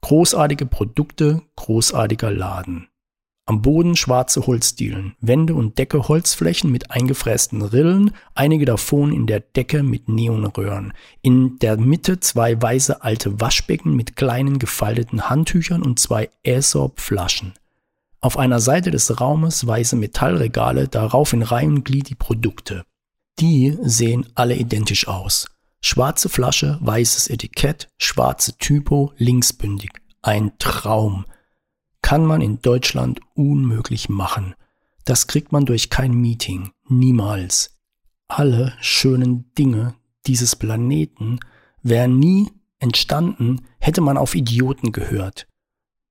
Großartige 0.00 0.64
Produkte, 0.64 1.42
großartiger 1.56 2.30
Laden. 2.30 2.88
Am 3.44 3.60
Boden 3.60 3.94
schwarze 3.94 4.46
Holzdielen, 4.46 5.16
Wände 5.20 5.54
und 5.54 5.76
Decke 5.76 6.08
Holzflächen 6.08 6.72
mit 6.72 6.90
eingefrästen 6.90 7.60
Rillen, 7.60 8.12
einige 8.34 8.64
davon 8.64 9.12
in 9.12 9.26
der 9.26 9.40
Decke 9.40 9.82
mit 9.82 10.08
Neonröhren. 10.08 10.94
In 11.20 11.58
der 11.58 11.76
Mitte 11.76 12.20
zwei 12.20 12.60
weiße 12.60 13.02
alte 13.02 13.38
Waschbecken 13.38 13.94
mit 13.94 14.16
kleinen 14.16 14.58
gefalteten 14.58 15.28
Handtüchern 15.28 15.82
und 15.82 15.98
zwei 15.98 16.30
Aesop-Flaschen. 16.46 17.52
Auf 18.22 18.38
einer 18.38 18.60
Seite 18.60 18.90
des 18.90 19.20
Raumes 19.20 19.66
weiße 19.66 19.96
Metallregale, 19.96 20.88
darauf 20.88 21.34
in 21.34 21.42
Reihe 21.42 21.66
und 21.66 21.84
Glied 21.84 22.08
die 22.08 22.14
Produkte. 22.14 22.86
Die 23.40 23.76
sehen 23.82 24.26
alle 24.34 24.56
identisch 24.56 25.06
aus. 25.06 25.53
Schwarze 25.86 26.30
Flasche, 26.30 26.78
weißes 26.80 27.28
Etikett, 27.28 27.90
schwarze 27.98 28.56
Typo, 28.56 29.12
linksbündig. 29.18 29.90
Ein 30.22 30.52
Traum 30.58 31.26
kann 32.00 32.24
man 32.24 32.40
in 32.40 32.62
Deutschland 32.62 33.20
unmöglich 33.34 34.08
machen. 34.08 34.54
Das 35.04 35.26
kriegt 35.26 35.52
man 35.52 35.66
durch 35.66 35.90
kein 35.90 36.14
Meeting, 36.14 36.70
niemals. 36.88 37.76
Alle 38.28 38.72
schönen 38.80 39.52
Dinge 39.58 39.94
dieses 40.26 40.56
Planeten 40.56 41.38
wären 41.82 42.18
nie 42.18 42.50
entstanden, 42.78 43.66
hätte 43.78 44.00
man 44.00 44.16
auf 44.16 44.34
Idioten 44.34 44.90
gehört. 44.90 45.46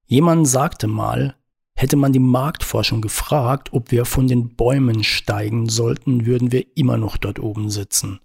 Jemand 0.05 0.47
sagte 0.47 0.86
mal, 0.86 1.36
hätte 1.74 1.95
man 1.95 2.13
die 2.13 2.19
Marktforschung 2.19 3.01
gefragt, 3.01 3.74
ob 3.74 3.89
wir 3.89 4.05
von 4.05 4.28
den 4.28 4.55
Bäumen 4.55 5.03
steigen 5.03 5.67
sollten, 5.67 6.28
würden 6.28 6.51
wir 6.51 6.78
immer 6.78 6.97
noch 6.97 7.17
dort 7.17 7.39
oben 7.39 7.71
sitzen. 7.71 8.19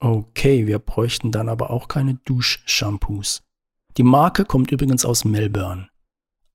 Okay, 0.00 0.66
wir 0.66 0.78
bräuchten 0.78 1.32
dann 1.32 1.48
aber 1.48 1.70
auch 1.70 1.88
keine 1.88 2.14
Duschshampoos. 2.24 3.42
Die 3.96 4.04
Marke 4.04 4.44
kommt 4.44 4.70
übrigens 4.70 5.04
aus 5.04 5.24
Melbourne. 5.24 5.88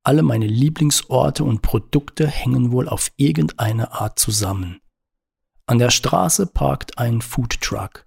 Alle 0.04 0.24
meine 0.24 0.48
Lieblingsorte 0.48 1.44
und 1.44 1.62
Produkte 1.62 2.26
hängen 2.28 2.72
wohl 2.72 2.88
auf 2.88 3.12
irgendeine 3.18 3.94
Art 3.94 4.18
zusammen. 4.18 4.80
An 5.66 5.78
der 5.78 5.90
Straße 5.90 6.48
parkt 6.48 6.98
ein 6.98 7.22
Foodtruck. 7.22 8.06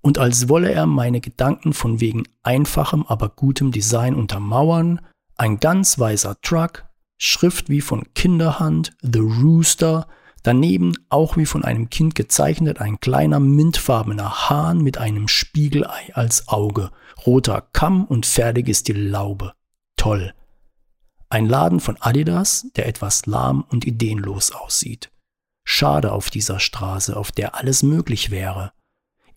Und 0.00 0.18
als 0.18 0.48
wolle 0.48 0.72
er 0.72 0.86
meine 0.86 1.20
Gedanken 1.20 1.72
von 1.72 2.00
wegen 2.00 2.24
einfachem, 2.42 3.04
aber 3.06 3.28
gutem 3.28 3.72
Design 3.72 4.14
untermauern, 4.14 5.00
ein 5.36 5.58
ganz 5.58 5.98
weißer 5.98 6.40
Truck, 6.42 6.86
Schrift 7.16 7.68
wie 7.68 7.80
von 7.80 8.04
Kinderhand, 8.14 8.92
The 9.02 9.20
Rooster, 9.20 10.06
daneben 10.42 10.94
auch 11.08 11.36
wie 11.36 11.46
von 11.46 11.64
einem 11.64 11.90
Kind 11.90 12.14
gezeichnet 12.14 12.80
ein 12.80 13.00
kleiner 13.00 13.40
mintfarbener 13.40 14.48
Hahn 14.48 14.82
mit 14.82 14.98
einem 14.98 15.28
Spiegelei 15.28 16.14
als 16.14 16.48
Auge, 16.48 16.90
roter 17.26 17.68
Kamm 17.72 18.04
und 18.04 18.26
fertig 18.26 18.68
ist 18.68 18.88
die 18.88 18.92
Laube. 18.92 19.52
Toll. 19.96 20.32
Ein 21.28 21.46
Laden 21.46 21.80
von 21.80 21.96
Adidas, 22.00 22.66
der 22.74 22.86
etwas 22.86 23.26
lahm 23.26 23.64
und 23.68 23.86
ideenlos 23.86 24.50
aussieht. 24.52 25.10
Schade 25.64 26.12
auf 26.12 26.30
dieser 26.30 26.58
Straße, 26.58 27.16
auf 27.16 27.30
der 27.30 27.54
alles 27.54 27.82
möglich 27.82 28.30
wäre. 28.30 28.72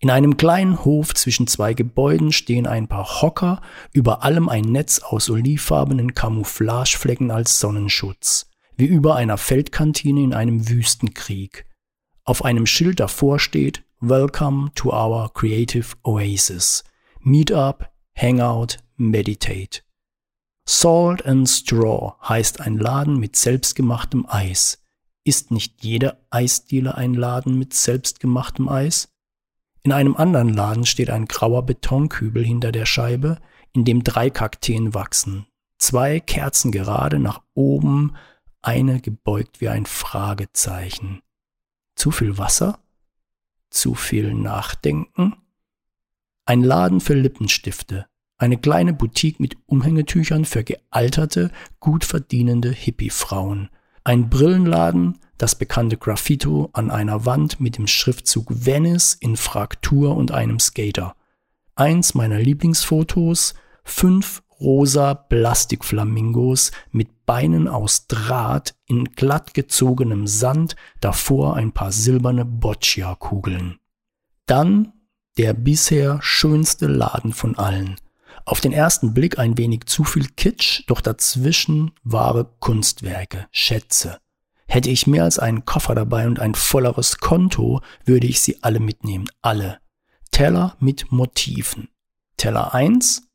In 0.00 0.10
einem 0.10 0.36
kleinen 0.36 0.84
Hof 0.84 1.14
zwischen 1.14 1.46
zwei 1.46 1.72
Gebäuden 1.72 2.32
stehen 2.32 2.66
ein 2.66 2.88
paar 2.88 3.22
Hocker, 3.22 3.62
über 3.92 4.22
allem 4.22 4.48
ein 4.48 4.64
Netz 4.64 4.98
aus 4.98 5.30
olivfarbenen 5.30 6.14
Camouflageflecken 6.14 7.30
als 7.30 7.60
Sonnenschutz, 7.60 8.50
wie 8.76 8.86
über 8.86 9.16
einer 9.16 9.38
Feldkantine 9.38 10.22
in 10.22 10.34
einem 10.34 10.68
Wüstenkrieg. 10.68 11.66
Auf 12.24 12.44
einem 12.44 12.66
Schild 12.66 13.00
davor 13.00 13.38
steht 13.38 13.84
Welcome 14.00 14.70
to 14.74 14.90
our 14.90 15.32
Creative 15.32 15.94
Oasis. 16.02 16.84
Meet 17.20 17.52
up, 17.52 17.92
Hangout, 18.16 18.78
Meditate. 18.96 19.82
Salt 20.66 21.24
and 21.26 21.48
Straw 21.48 22.14
heißt 22.26 22.60
ein 22.60 22.78
Laden 22.78 23.18
mit 23.18 23.36
selbstgemachtem 23.36 24.26
Eis. 24.28 24.82
Ist 25.24 25.50
nicht 25.50 25.84
jeder 25.84 26.18
Eisdealer 26.30 26.96
ein 26.96 27.14
Laden 27.14 27.58
mit 27.58 27.74
selbstgemachtem 27.74 28.68
Eis? 28.68 29.08
In 29.82 29.92
einem 29.92 30.16
anderen 30.16 30.48
Laden 30.48 30.86
steht 30.86 31.10
ein 31.10 31.26
grauer 31.26 31.64
Betonkübel 31.66 32.42
hinter 32.42 32.72
der 32.72 32.86
Scheibe, 32.86 33.38
in 33.72 33.84
dem 33.84 34.02
drei 34.02 34.30
Kakteen 34.30 34.94
wachsen. 34.94 35.46
Zwei 35.78 36.20
Kerzen 36.20 36.72
gerade 36.72 37.18
nach 37.18 37.42
oben, 37.54 38.16
eine 38.64 39.00
gebeugt 39.00 39.60
wie 39.60 39.68
ein 39.68 39.86
Fragezeichen. 39.86 41.20
Zu 41.96 42.10
viel 42.10 42.38
Wasser? 42.38 42.78
Zu 43.70 43.94
viel 43.94 44.34
Nachdenken? 44.34 45.36
Ein 46.46 46.62
Laden 46.62 47.00
für 47.00 47.14
Lippenstifte. 47.14 48.06
Eine 48.38 48.58
kleine 48.58 48.92
Boutique 48.92 49.38
mit 49.38 49.56
Umhängetüchern 49.66 50.44
für 50.44 50.64
gealterte, 50.64 51.50
gut 51.78 52.04
verdienende 52.04 52.70
Hippie-Frauen. 52.70 53.70
Ein 54.02 54.28
Brillenladen, 54.28 55.18
das 55.38 55.54
bekannte 55.54 55.96
Graffito 55.96 56.70
an 56.72 56.90
einer 56.90 57.26
Wand 57.26 57.60
mit 57.60 57.78
dem 57.78 57.86
Schriftzug 57.86 58.46
Venice 58.48 59.14
in 59.14 59.36
Fraktur 59.36 60.16
und 60.16 60.32
einem 60.32 60.58
Skater. 60.58 61.16
Eins 61.74 62.14
meiner 62.14 62.38
Lieblingsfotos, 62.38 63.54
fünf 63.84 64.42
rosa 64.64 65.14
Plastikflamingos 65.14 66.72
mit 66.90 67.26
Beinen 67.26 67.68
aus 67.68 68.06
Draht 68.08 68.74
in 68.86 69.04
glatt 69.04 69.54
gezogenem 69.54 70.26
Sand, 70.26 70.74
davor 71.00 71.54
ein 71.54 71.72
paar 71.72 71.92
silberne 71.92 72.44
Boccia-Kugeln. 72.44 73.78
Dann 74.46 74.92
der 75.36 75.52
bisher 75.52 76.18
schönste 76.22 76.86
Laden 76.86 77.32
von 77.32 77.56
allen. 77.56 77.96
Auf 78.44 78.60
den 78.60 78.72
ersten 78.72 79.14
Blick 79.14 79.38
ein 79.38 79.56
wenig 79.56 79.86
zu 79.86 80.04
viel 80.04 80.28
Kitsch, 80.28 80.82
doch 80.86 81.00
dazwischen 81.00 81.92
wahre 82.02 82.50
Kunstwerke, 82.60 83.46
Schätze. 83.50 84.18
Hätte 84.66 84.90
ich 84.90 85.06
mehr 85.06 85.24
als 85.24 85.38
einen 85.38 85.64
Koffer 85.64 85.94
dabei 85.94 86.26
und 86.26 86.40
ein 86.40 86.54
volleres 86.54 87.18
Konto, 87.18 87.80
würde 88.04 88.26
ich 88.26 88.40
sie 88.40 88.62
alle 88.62 88.80
mitnehmen, 88.80 89.26
alle. 89.42 89.78
Teller 90.30 90.76
mit 90.80 91.12
Motiven. 91.12 91.88
Teller 92.36 92.74
1, 92.74 93.28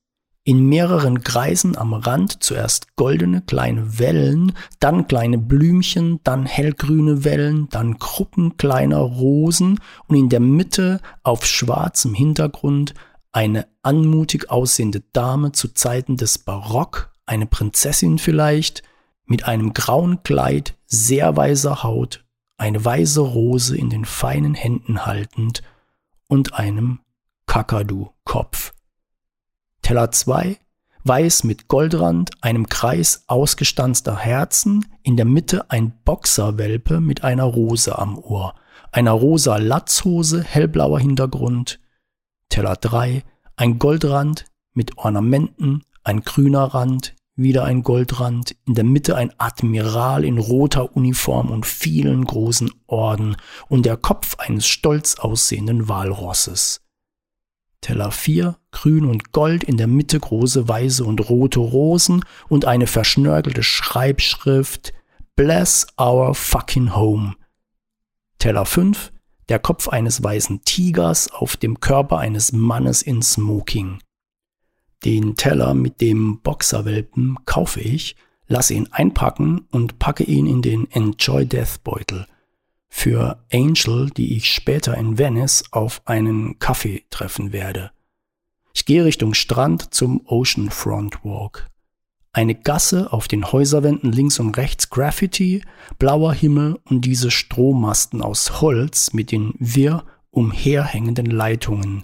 in 0.44 0.68
mehreren 0.68 1.24
Kreisen 1.24 1.78
am 1.78 1.94
Rand 1.94 2.42
zuerst 2.42 2.96
goldene 2.96 3.42
kleine 3.42 4.00
Wellen, 4.00 4.54
dann 4.80 5.08
kleine 5.08 5.38
Blümchen, 5.38 6.20
dann 6.24 6.46
hellgrüne 6.46 7.24
Wellen, 7.24 7.70
dann 7.70 7.98
Gruppen 8.00 8.58
kleiner 8.58 8.98
Rosen 8.98 9.80
und 10.08 10.16
in 10.16 10.30
der 10.30 10.40
Mitte 10.40 11.02
auf 11.24 11.46
schwarzem 11.46 12.14
Hintergrund 12.14 12.94
eine 13.32 13.68
anmutig 13.84 14.50
aussehende 14.50 15.04
Dame 15.14 15.52
zu 15.52 15.74
Zeiten 15.74 16.18
des 16.18 16.40
Barock, 16.40 17.12
eine 17.26 17.46
Prinzessin 17.46 18.18
vielleicht, 18.18 18.82
mit 19.26 19.46
einem 19.46 19.74
grauen 19.74 20.24
Kleid, 20.24 20.76
sehr 20.88 21.36
weißer 21.38 21.84
Haut, 21.84 22.26
eine 22.58 22.84
weiße 22.84 23.22
Rose 23.22 23.78
in 23.78 23.90
den 23.90 24.06
feinen 24.06 24.56
Händen 24.56 25.06
haltend 25.06 25.62
und 26.28 26.56
einem 26.56 27.00
Kakadu-Kopf. 27.46 28.74
Teller 29.90 30.12
2, 30.12 30.60
weiß 31.06 31.46
mit 31.46 31.68
Goldrand, 31.68 32.30
einem 32.42 32.70
Kreis 32.70 33.24
ausgestanzter 33.26 34.16
Herzen, 34.18 34.86
in 35.02 35.18
der 35.18 35.26
Mitte 35.26 35.72
ein 35.72 35.94
Boxerwelpe 36.06 37.02
mit 37.02 37.24
einer 37.24 37.46
Rose 37.46 37.98
am 37.98 38.20
Ohr, 38.20 38.54
einer 38.92 39.14
rosa 39.14 39.58
Latzhose, 39.58 40.44
hellblauer 40.44 41.00
Hintergrund, 41.00 41.80
Teller 42.50 42.76
3, 42.76 43.24
ein 43.56 43.80
Goldrand 43.80 44.46
mit 44.76 45.00
Ornamenten, 45.00 45.82
ein 46.04 46.22
grüner 46.22 46.66
Rand, 46.66 47.16
wieder 47.36 47.64
ein 47.64 47.82
Goldrand, 47.82 48.56
in 48.68 48.76
der 48.76 48.84
Mitte 48.84 49.16
ein 49.16 49.34
Admiral 49.40 50.24
in 50.24 50.38
roter 50.38 50.96
Uniform 50.96 51.50
und 51.50 51.66
vielen 51.66 52.26
großen 52.26 52.70
Orden 52.86 53.38
und 53.70 53.88
der 53.88 53.98
Kopf 53.98 54.36
eines 54.38 54.68
stolz 54.68 55.16
aussehenden 55.16 55.88
Walrosses. 55.88 56.80
Teller 57.82 58.11
4, 58.11 58.57
grün 58.71 59.05
und 59.05 59.32
gold, 59.32 59.63
in 59.63 59.77
der 59.77 59.88
Mitte 59.88 60.19
große 60.19 60.67
weiße 60.67 61.03
und 61.03 61.30
rote 61.30 61.59
Rosen 61.59 62.23
und 62.47 62.65
eine 62.65 62.88
verschnörkelte 62.88 63.63
Schreibschrift 63.63 64.93
Bless 65.36 65.88
our 65.99 66.36
fucking 66.36 66.95
home. 66.95 67.36
Teller 68.39 68.65
5, 68.65 69.13
der 69.47 69.59
Kopf 69.59 69.88
eines 69.88 70.21
weißen 70.21 70.63
Tigers 70.65 71.32
auf 71.32 71.55
dem 71.55 71.80
Körper 71.80 72.17
eines 72.17 72.51
Mannes 72.51 73.01
in 73.01 73.21
Smoking. 73.21 73.99
Den 75.05 75.36
Teller 75.38 75.73
mit 75.73 76.01
dem 76.01 76.41
Boxerwelpen 76.41 77.38
kaufe 77.45 77.80
ich, 77.80 78.17
lasse 78.47 78.73
ihn 78.73 78.89
einpacken 78.91 79.65
und 79.71 79.97
packe 79.97 80.23
ihn 80.23 80.45
in 80.45 80.61
den 80.61 80.91
Enjoy 80.91 81.45
Death 81.45 81.84
Beutel. 81.84 82.27
Für 82.90 83.44
Angel, 83.52 84.10
die 84.10 84.36
ich 84.36 84.52
später 84.52 84.98
in 84.98 85.18
Venice 85.18 85.64
auf 85.72 86.02
einen 86.06 86.60
Kaffee 86.60 87.06
treffen 87.10 87.54
werde. 87.54 87.92
Ich 88.74 88.86
gehe 88.86 89.06
Richtung 89.06 89.34
Strand 89.34 89.94
zum 89.94 90.22
Oceanfront 90.26 91.24
Walk. 91.24 91.68
Eine 92.32 92.56
Gasse 92.56 93.12
auf 93.12 93.28
den 93.28 93.52
Häuserwänden 93.52 94.12
links 94.12 94.40
und 94.40 94.56
rechts 94.58 94.90
Graffiti, 94.90 95.64
blauer 95.98 96.34
Himmel 96.34 96.80
und 96.86 97.02
diese 97.02 97.32
Strommasten 97.32 98.22
aus 98.22 98.62
Holz 98.62 99.14
mit 99.14 99.32
den 99.32 99.54
wirr 99.58 100.06
umherhängenden 100.32 101.26
Leitungen. 101.26 102.04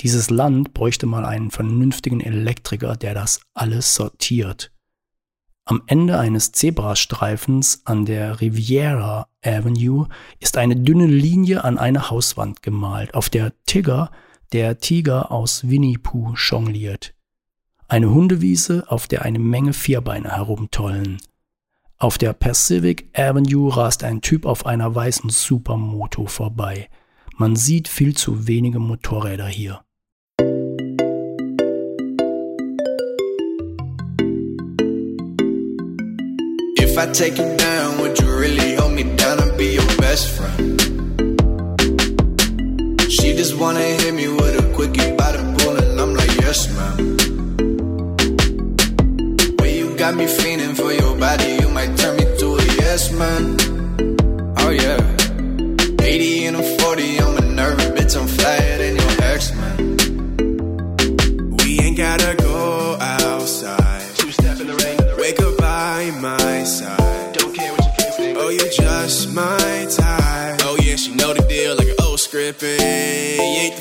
Dieses 0.00 0.28
Land 0.28 0.74
bräuchte 0.74 1.06
mal 1.06 1.24
einen 1.24 1.50
vernünftigen 1.50 2.20
Elektriker, 2.20 2.96
der 2.96 3.14
das 3.14 3.40
alles 3.54 3.94
sortiert. 3.94 4.70
Am 5.66 5.82
Ende 5.86 6.18
eines 6.18 6.52
Zebrastreifens 6.52 7.82
an 7.84 8.06
der 8.06 8.40
Riviera 8.40 9.28
Avenue 9.44 10.08
ist 10.38 10.56
eine 10.56 10.76
dünne 10.76 11.06
Linie 11.06 11.64
an 11.64 11.76
eine 11.76 12.08
Hauswand 12.08 12.62
gemalt, 12.62 13.14
auf 13.14 13.28
der 13.28 13.52
Tigger, 13.66 14.10
der 14.52 14.78
Tiger 14.78 15.30
aus 15.30 15.68
Winnie 15.68 15.98
Pooh, 15.98 16.34
jongliert 16.36 17.16
eine 17.88 18.10
Hundewiese, 18.10 18.84
auf 18.88 19.06
der 19.06 19.22
eine 19.22 19.38
Menge 19.38 19.72
Vierbeiner 19.72 20.36
herumtollen. 20.36 21.18
Auf 21.98 22.18
der 22.18 22.32
Pacific 22.32 23.08
Avenue 23.16 23.74
rast 23.74 24.04
ein 24.04 24.20
Typ 24.20 24.44
auf 24.44 24.66
einer 24.66 24.94
weißen 24.94 25.30
Supermoto 25.30 26.26
vorbei. 26.26 26.88
Man 27.36 27.56
sieht 27.56 27.88
viel 27.88 28.16
zu 28.16 28.46
wenige 28.46 28.80
Motorräder 28.80 29.46
hier. 29.46 29.85
If 36.96 37.08
I 37.10 37.12
take 37.12 37.36
you 37.36 37.56
down, 37.58 37.98
would 37.98 38.18
you 38.18 38.34
really 38.34 38.74
hold 38.76 38.92
me 38.94 39.02
down 39.16 39.38
and 39.42 39.58
be 39.58 39.74
your 39.74 39.86
best 39.98 40.30
friend? 40.34 40.80
She 43.12 43.36
just 43.36 43.54
wanna 43.58 43.80
hit 43.82 44.14
me 44.14 44.28
with 44.28 44.64
a 44.64 44.72
quickie 44.74 45.14
by 45.14 45.32
the 45.32 45.42
pool 45.58 45.76
and 45.76 46.00
I'm 46.00 46.14
like, 46.14 46.34
yes 46.40 46.72
ma'am. 46.74 47.16
Well, 49.58 49.68
you 49.68 49.94
got 49.98 50.14
me 50.14 50.26
feeling 50.26 50.74
for 50.74 50.90
your 50.90 51.14
body. 51.18 51.58
You 51.60 51.68
might 51.68 51.98
turn 51.98 52.16
me 52.16 52.24
to 52.38 52.46
a 52.56 52.64
yes 52.80 53.12
man. 53.12 53.58
Oh 54.56 54.70
yeah. 54.70 54.96
80 56.00 56.46
and 56.46 56.56
a 56.56 56.75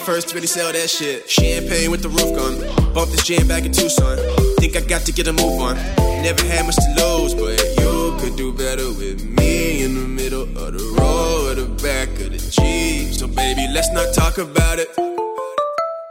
first 0.06 0.30
to 0.30 0.36
really 0.36 0.48
sell 0.48 0.72
that 0.72 0.90
shit. 0.90 1.30
Champagne 1.30 1.92
with 1.92 2.02
the 2.02 2.10
roof 2.10 2.36
gun. 2.36 2.94
Bump 2.94 3.12
this 3.12 3.24
jam 3.24 3.48
back 3.48 3.66
in 3.66 3.72
Tucson. 3.72 4.18
Think 4.60 4.76
I 4.76 4.82
got 4.82 5.02
to 5.02 5.12
get 5.12 5.28
a 5.28 5.34
move 5.34 5.60
on 5.62 6.06
never 6.26 6.44
had 6.46 6.66
much 6.66 6.76
to 6.78 6.92
lose, 6.98 7.36
but 7.36 7.62
you 7.78 8.18
could 8.20 8.36
do 8.36 8.52
better 8.52 8.88
with 8.88 9.24
me 9.24 9.84
in 9.84 9.94
the 9.94 10.08
middle 10.08 10.42
of 10.58 10.74
the 10.74 10.84
road, 10.98 11.54
the 11.58 11.68
back 11.84 12.10
of 12.20 12.32
the 12.32 12.42
Jeep. 12.50 13.14
So 13.14 13.28
baby, 13.28 13.68
let's 13.72 13.92
not 13.92 14.12
talk 14.12 14.40
about 14.40 14.80
it. 14.80 14.90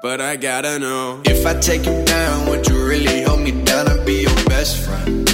But 0.01 0.21
I 0.21 0.37
gotta 0.37 0.79
know 0.79 1.21
if 1.25 1.45
I 1.45 1.55
take 1.59 1.85
you 1.85 2.05
down, 2.05 2.49
would 2.49 2.65
you 2.69 2.87
really 2.87 3.23
hold 3.23 3.41
me 3.41 3.51
down 3.65 3.91
and 3.91 4.07
be 4.07 4.23
your 4.23 4.45
best 4.47 4.85
friend? 4.85 5.29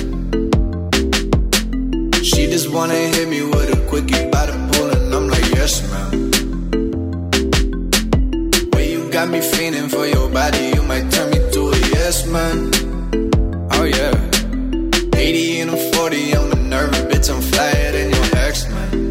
She 2.24 2.46
just 2.46 2.72
wanna 2.72 2.94
hit 2.94 3.28
me 3.28 3.42
with 3.42 3.76
a 3.76 3.86
quickie 3.86 4.29
got 9.20 9.28
me 9.28 9.40
feeling 9.42 9.86
for 9.86 10.06
your 10.06 10.30
body, 10.30 10.72
you 10.74 10.82
might 10.82 11.06
turn 11.12 11.28
me 11.28 11.38
to 11.52 11.68
a 11.68 11.76
yes, 11.92 12.26
man. 12.26 12.70
Oh 13.72 13.84
yeah. 13.84 14.16
80 15.14 15.60
and 15.60 15.70
I'm 15.72 15.92
40, 15.92 16.32
I'm 16.36 16.52
a 16.52 16.54
nervous 16.54 17.00
bitch, 17.00 17.28
I'm 17.28 17.42
flyer 17.42 17.92
than 17.92 18.08
your 18.16 18.28
ex, 18.46 18.66
man. 18.70 19.10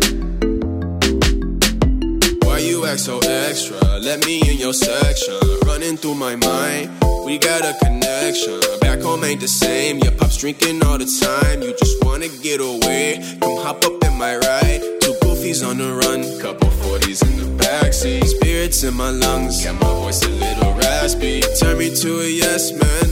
Why 2.41 2.57
you 2.57 2.87
act 2.87 3.01
so 3.01 3.19
extra? 3.19 3.77
Let 3.99 4.25
me 4.25 4.41
in 4.49 4.57
your 4.57 4.73
section. 4.73 5.39
Running 5.67 5.95
through 5.95 6.15
my 6.15 6.35
mind, 6.35 6.89
we 7.23 7.37
got 7.37 7.61
a 7.61 7.75
connection. 7.85 8.59
Back 8.81 9.01
home 9.01 9.23
ain't 9.23 9.41
the 9.41 9.47
same, 9.47 9.99
your 9.99 10.13
pop's 10.13 10.37
drinking 10.37 10.83
all 10.85 10.97
the 10.97 11.05
time. 11.05 11.61
You 11.61 11.75
just 11.77 12.03
wanna 12.03 12.29
get 12.29 12.61
away, 12.61 13.21
come 13.41 13.57
hop 13.57 13.85
up 13.85 14.03
in 14.03 14.17
my 14.17 14.37
ride. 14.37 14.98
Trophies 15.39 15.63
on 15.63 15.77
the 15.77 15.93
run, 15.93 16.21
couple 16.41 16.67
40s 16.67 17.23
in 17.23 17.37
the 17.37 17.63
backseat. 17.63 18.25
Spirits 18.25 18.83
in 18.83 18.93
my 18.93 19.09
lungs, 19.09 19.63
got 19.63 19.75
my 19.75 19.87
voice 19.87 20.21
a 20.25 20.27
little 20.27 20.73
raspy. 20.73 21.39
Turn 21.57 21.77
me 21.77 21.95
to 21.95 22.19
a 22.19 22.27
yes 22.27 22.73
man. 22.73 23.05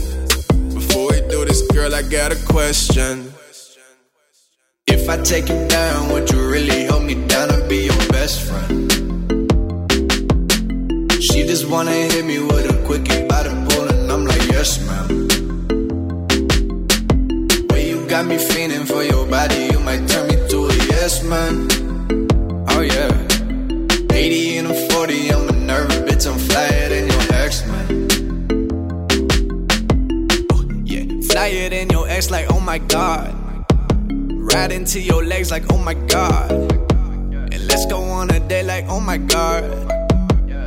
Before 0.73 1.07
we 1.11 1.21
do 1.29 1.45
this, 1.45 1.61
girl, 1.71 1.95
I 1.95 2.01
got 2.01 2.33
a 2.33 2.39
question. 2.45 3.31
If 4.87 5.07
I 5.07 5.21
take 5.21 5.47
you 5.47 5.67
down, 5.69 6.11
would 6.11 6.29
you 6.29 6.51
really 6.51 6.87
hold 6.87 7.03
me 7.03 7.15
down 7.27 7.49
and 7.49 7.69
be 7.69 7.85
your 7.85 8.07
best 8.09 8.41
friend? 8.41 8.91
She 11.23 11.47
just 11.47 11.69
wanna 11.69 11.93
hit 11.93 12.25
me 12.25 12.39
with 12.39 12.69
a 12.69 12.75
quickie 12.85 13.25
by 13.25 13.43
the 13.43 13.55
pool, 13.69 13.87
and 13.87 14.11
I'm 14.11 14.25
like, 14.25 14.43
yes, 14.51 14.85
ma'am. 14.85 15.07
You 17.71 18.05
got 18.05 18.25
me 18.25 18.37
feeling 18.37 18.85
for 18.85 19.01
your 19.01 19.25
body, 19.27 19.69
you 19.71 19.79
might 19.79 20.05
turn 20.09 20.27
me 20.27 20.35
to 20.49 20.65
a 20.65 20.73
yes, 20.91 21.23
man. 21.23 21.86
Oh, 22.79 22.81
yeah. 22.81 23.09
80 24.15 24.57
and 24.59 24.67
a 24.67 24.89
40, 24.91 25.29
I'm 25.31 25.49
a 25.49 25.51
nervous 25.51 25.97
bitch, 25.97 26.31
I'm 26.31 26.37
flyer 26.37 26.89
than 26.89 27.07
your 27.09 27.33
ex, 27.33 27.65
man. 27.65 28.07
Oh, 30.51 30.63
yeah, 30.85 31.21
flyer 31.31 31.69
than 31.69 31.89
your 31.89 32.07
ex, 32.07 32.29
like, 32.29 32.45
oh 32.51 32.59
my 32.59 32.77
god. 32.77 33.33
Right 34.53 34.71
into 34.71 35.01
your 35.01 35.23
legs, 35.25 35.49
like, 35.49 35.63
oh 35.73 35.79
my 35.79 35.95
god. 35.95 36.51
And 36.51 37.67
let's 37.67 37.87
go 37.87 37.99
on 37.99 38.29
a 38.29 38.39
day, 38.41 38.61
like, 38.61 38.85
oh 38.89 38.99
my 38.99 39.17
god. 39.17 39.63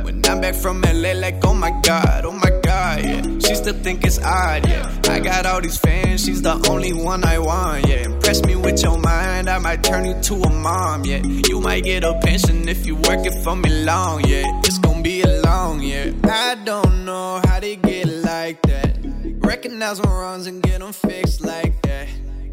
When 0.03 0.21
I'm 0.25 0.41
back 0.41 0.55
from 0.55 0.81
LA, 0.81 1.13
like, 1.13 1.39
oh 1.45 1.53
my 1.53 1.71
god, 1.81 2.25
oh 2.25 2.33
my 2.33 2.49
god, 2.61 3.05
yeah. 3.05 3.30
She 3.45 3.55
still 3.55 3.73
think 3.73 4.05
it's 4.05 4.19
odd, 4.19 4.67
yeah. 4.67 5.01
I 5.09 5.19
got 5.19 5.45
all 5.45 5.61
these 5.61 5.77
fans, 5.77 6.23
she's 6.25 6.41
the 6.41 6.53
only 6.69 6.93
one 6.93 7.23
I 7.23 7.39
want, 7.39 7.87
yeah. 7.87 8.05
Impress 8.05 8.43
me 8.43 8.55
with 8.55 8.81
your 8.83 8.97
mind, 8.97 9.49
I 9.49 9.57
might 9.59 9.83
turn 9.83 10.05
you 10.05 10.19
to 10.21 10.35
a 10.35 10.49
mom, 10.49 11.05
yeah. 11.05 11.21
You 11.49 11.59
might 11.59 11.83
get 11.83 12.03
a 12.03 12.19
pension 12.21 12.69
if 12.69 12.85
you 12.85 12.95
work 12.95 13.25
it 13.25 13.43
for 13.43 13.55
me 13.55 13.83
long, 13.83 14.23
yeah. 14.27 14.43
It's 14.63 14.77
gonna 14.77 15.01
be 15.01 15.21
a 15.21 15.41
long, 15.41 15.81
yeah. 15.81 16.11
I 16.23 16.55
don't 16.63 17.05
know 17.05 17.41
how 17.45 17.59
they 17.59 17.75
get 17.77 18.07
like 18.07 18.61
that. 18.63 18.97
Recognize 19.39 20.01
my 20.03 20.11
wrongs 20.11 20.47
and 20.47 20.61
get 20.61 20.79
them 20.79 20.93
fixed 20.93 21.41
like 21.41 21.81
that. 21.81 22.07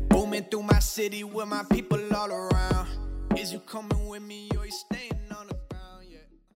Booming 0.09 0.45
through 0.45 0.63
my 0.63 0.79
city 0.79 1.23
with 1.23 1.49
my 1.49 1.65
people 1.71 2.01
all 2.15 2.31
around. 2.31 2.89
Is 3.37 3.53
you 3.53 3.61
coming 3.61 4.09
with 4.09 4.23
me 4.23 4.49
or 4.57 4.65
you 4.65 4.73
staying 4.73 5.13